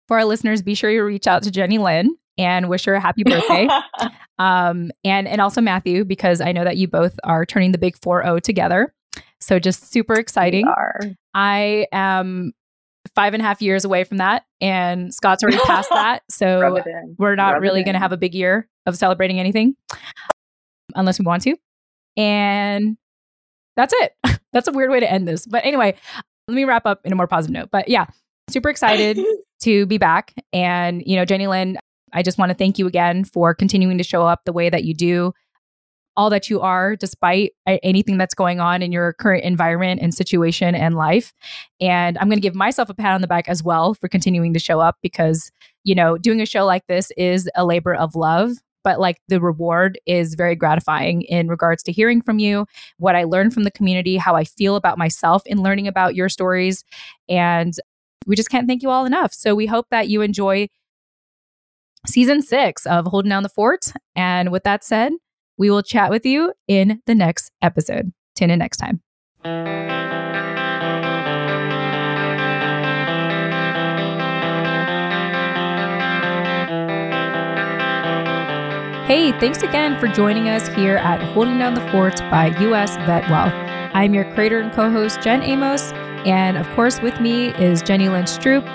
for 0.09 0.17
our 0.17 0.25
listeners, 0.25 0.63
be 0.63 0.73
sure 0.73 0.89
you 0.89 1.05
reach 1.05 1.27
out 1.27 1.43
to 1.43 1.51
Jenny 1.51 1.77
Lynn 1.77 2.17
and 2.39 2.67
wish 2.67 2.85
her 2.85 2.95
a 2.95 2.99
happy 2.99 3.23
birthday. 3.23 3.69
um, 4.39 4.89
and 5.05 5.27
and 5.27 5.39
also 5.39 5.61
Matthew, 5.61 6.03
because 6.03 6.41
I 6.41 6.51
know 6.51 6.63
that 6.63 6.77
you 6.77 6.87
both 6.87 7.17
are 7.23 7.45
turning 7.45 7.73
the 7.73 7.77
big 7.77 7.95
4-0 7.99 8.41
together. 8.41 8.91
So 9.39 9.59
just 9.59 9.91
super 9.91 10.15
exciting. 10.15 10.65
I 11.35 11.85
am 11.91 12.53
five 13.13 13.35
and 13.35 13.41
a 13.41 13.45
half 13.45 13.61
years 13.61 13.85
away 13.85 14.03
from 14.03 14.17
that, 14.17 14.45
and 14.59 15.13
Scott's 15.13 15.43
already 15.43 15.59
past 15.59 15.89
that. 15.93 16.23
So 16.27 16.81
we're 17.19 17.35
not 17.35 17.53
Rub 17.53 17.61
really 17.61 17.83
going 17.83 17.93
to 17.93 17.99
have 17.99 18.11
a 18.11 18.17
big 18.17 18.33
year 18.33 18.67
of 18.87 18.97
celebrating 18.97 19.39
anything 19.39 19.75
unless 20.95 21.19
we 21.19 21.23
want 21.23 21.43
to. 21.43 21.55
And 22.17 22.97
that's 23.77 23.93
it. 23.95 24.13
that's 24.53 24.67
a 24.67 24.71
weird 24.71 24.89
way 24.89 25.01
to 25.01 25.09
end 25.09 25.27
this. 25.27 25.45
But 25.45 25.63
anyway, 25.65 25.93
let 26.47 26.55
me 26.55 26.65
wrap 26.65 26.87
up 26.87 27.01
in 27.05 27.11
a 27.11 27.15
more 27.15 27.27
positive 27.27 27.53
note. 27.53 27.69
But 27.71 27.89
yeah, 27.89 28.07
super 28.49 28.71
excited 28.71 29.19
to 29.61 29.85
be 29.85 29.97
back. 29.97 30.33
And, 30.53 31.03
you 31.05 31.15
know, 31.15 31.25
Jenny 31.25 31.47
Lynn, 31.47 31.77
I 32.13 32.23
just 32.23 32.37
want 32.37 32.49
to 32.49 32.55
thank 32.55 32.79
you 32.79 32.87
again 32.87 33.23
for 33.23 33.53
continuing 33.53 33.97
to 33.97 34.03
show 34.03 34.23
up 34.23 34.41
the 34.45 34.53
way 34.53 34.69
that 34.69 34.83
you 34.83 34.93
do, 34.93 35.33
all 36.17 36.29
that 36.29 36.49
you 36.49 36.59
are, 36.61 36.95
despite 36.95 37.51
anything 37.67 38.17
that's 38.17 38.33
going 38.33 38.59
on 38.59 38.81
in 38.81 38.91
your 38.91 39.13
current 39.13 39.43
environment 39.43 40.01
and 40.01 40.13
situation 40.13 40.75
and 40.75 40.95
life. 40.95 41.33
And 41.79 42.17
I'm 42.17 42.27
going 42.27 42.37
to 42.37 42.41
give 42.41 42.55
myself 42.55 42.89
a 42.89 42.93
pat 42.93 43.13
on 43.13 43.21
the 43.21 43.27
back 43.27 43.47
as 43.47 43.63
well 43.63 43.93
for 43.93 44.07
continuing 44.07 44.53
to 44.53 44.59
show 44.59 44.79
up 44.79 44.97
because, 45.01 45.51
you 45.83 45.95
know, 45.95 46.17
doing 46.17 46.41
a 46.41 46.45
show 46.45 46.65
like 46.65 46.87
this 46.87 47.11
is 47.15 47.49
a 47.55 47.65
labor 47.65 47.93
of 47.93 48.15
love 48.15 48.53
but 48.83 48.99
like 48.99 49.21
the 49.27 49.41
reward 49.41 49.99
is 50.05 50.35
very 50.35 50.55
gratifying 50.55 51.21
in 51.23 51.47
regards 51.47 51.83
to 51.83 51.91
hearing 51.91 52.21
from 52.21 52.39
you, 52.39 52.65
what 52.97 53.15
I 53.15 53.23
learned 53.23 53.53
from 53.53 53.63
the 53.63 53.71
community, 53.71 54.17
how 54.17 54.35
I 54.35 54.43
feel 54.43 54.75
about 54.75 54.97
myself 54.97 55.41
in 55.45 55.61
learning 55.61 55.87
about 55.87 56.15
your 56.15 56.29
stories. 56.29 56.83
And 57.27 57.73
we 58.29 58.35
just 58.35 58.49
can't 58.49 58.67
thank 58.67 58.83
you 58.83 58.91
all 58.91 59.05
enough. 59.05 59.33
So 59.33 59.55
we 59.55 59.65
hope 59.65 59.87
that 59.89 60.07
you 60.07 60.21
enjoy 60.21 60.69
season 62.05 62.41
six 62.41 62.85
of 62.85 63.07
Holding 63.07 63.29
Down 63.29 63.43
the 63.43 63.49
Fort. 63.49 63.91
And 64.15 64.51
with 64.51 64.63
that 64.63 64.83
said, 64.83 65.13
we 65.57 65.69
will 65.69 65.81
chat 65.81 66.11
with 66.11 66.25
you 66.25 66.53
in 66.67 67.01
the 67.07 67.15
next 67.15 67.51
episode. 67.61 68.13
Tune 68.35 68.51
in 68.51 68.59
next 68.59 68.77
time. 68.77 69.01
Hey, 79.07 79.31
thanks 79.39 79.63
again 79.63 79.99
for 79.99 80.07
joining 80.07 80.49
us 80.49 80.67
here 80.75 80.97
at 80.97 81.19
Holding 81.33 81.57
Down 81.57 81.73
the 81.73 81.81
Fort 81.89 82.19
by 82.29 82.55
US 82.59 82.95
Vet 82.97 83.27
Wealth. 83.31 83.53
I'm 83.95 84.13
your 84.13 84.31
creator 84.35 84.59
and 84.59 84.71
co 84.71 84.91
host, 84.91 85.19
Jen 85.21 85.41
Amos. 85.41 85.91
And 86.25 86.57
of 86.57 86.67
course, 86.75 87.01
with 87.01 87.19
me 87.19 87.49
is 87.55 87.81
Jenny 87.81 88.09
Lynn 88.09 88.25
Stroop. 88.25 88.65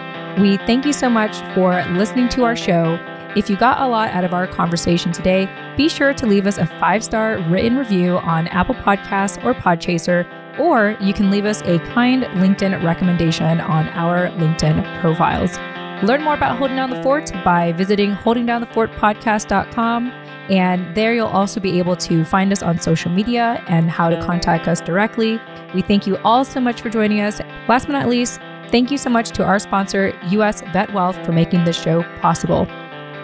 We 0.41 0.57
thank 0.59 0.85
you 0.85 0.93
so 0.93 1.09
much 1.09 1.37
for 1.55 1.85
listening 1.91 2.29
to 2.31 2.45
our 2.45 2.57
show. 2.57 2.99
If 3.37 3.51
you 3.51 3.57
got 3.57 3.81
a 3.81 3.89
lot 3.89 4.11
out 4.11 4.25
of 4.25 4.33
our 4.33 4.47
conversation 4.47 5.13
today, 5.13 5.49
be 5.77 5.89
sure 5.89 6.15
to 6.15 6.27
leave 6.27 6.47
us 6.47 6.59
a 6.59 6.67
five 6.67 7.03
star 7.03 7.39
written 7.49 7.77
review 7.77 8.19
on 8.19 8.49
Apple 8.49 8.75
Podcasts 8.77 9.45
or 9.45 9.55
Podchaser, 9.55 10.27
or 10.59 10.97
you 11.01 11.13
can 11.13 11.31
leave 11.31 11.45
us 11.45 11.61
a 11.63 11.79
kind 11.81 12.23
LinkedIn 12.25 12.83
recommendation 12.85 13.61
on 13.61 13.89
our 13.89 14.29
LinkedIn 14.31 15.01
profiles. 15.01 15.59
Learn 16.03 16.23
more 16.23 16.35
about 16.35 16.59
Holding 16.59 16.77
Down 16.77 16.91
the 16.91 17.03
Fort 17.03 17.33
by 17.45 17.73
visiting 17.73 18.13
holdingdownthefortpodcast.com 18.13 20.25
and 20.51 20.95
there 20.95 21.15
you'll 21.15 21.27
also 21.27 21.59
be 21.61 21.79
able 21.79 21.97
to 21.97 22.23
find 22.25 22.53
us 22.53 22.63
on 22.63 22.79
social 22.79 23.11
media 23.11 23.65
and 23.67 23.91
how 23.91 24.11
to 24.11 24.23
contact 24.23 24.69
us 24.69 24.81
directly. 24.81 25.41
We 25.75 25.83
thank 25.83 26.07
you 26.07 26.17
all 26.19 26.45
so 26.45 26.61
much 26.61 26.83
for 26.83 26.91
joining 26.91 27.21
us. 27.21 27.41
Last 27.69 27.87
but 27.87 27.93
not 27.93 28.09
least, 28.09 28.41
thank 28.71 28.91
you 28.91 28.99
so 28.99 29.09
much 29.09 29.31
to 29.31 29.45
our 29.45 29.59
sponsor, 29.59 30.13
US 30.25 30.61
Vet 30.73 30.93
Wealth, 30.93 31.17
for 31.25 31.33
making 31.33 31.65
this 31.65 31.81
show 31.81 32.03
possible. 32.21 32.69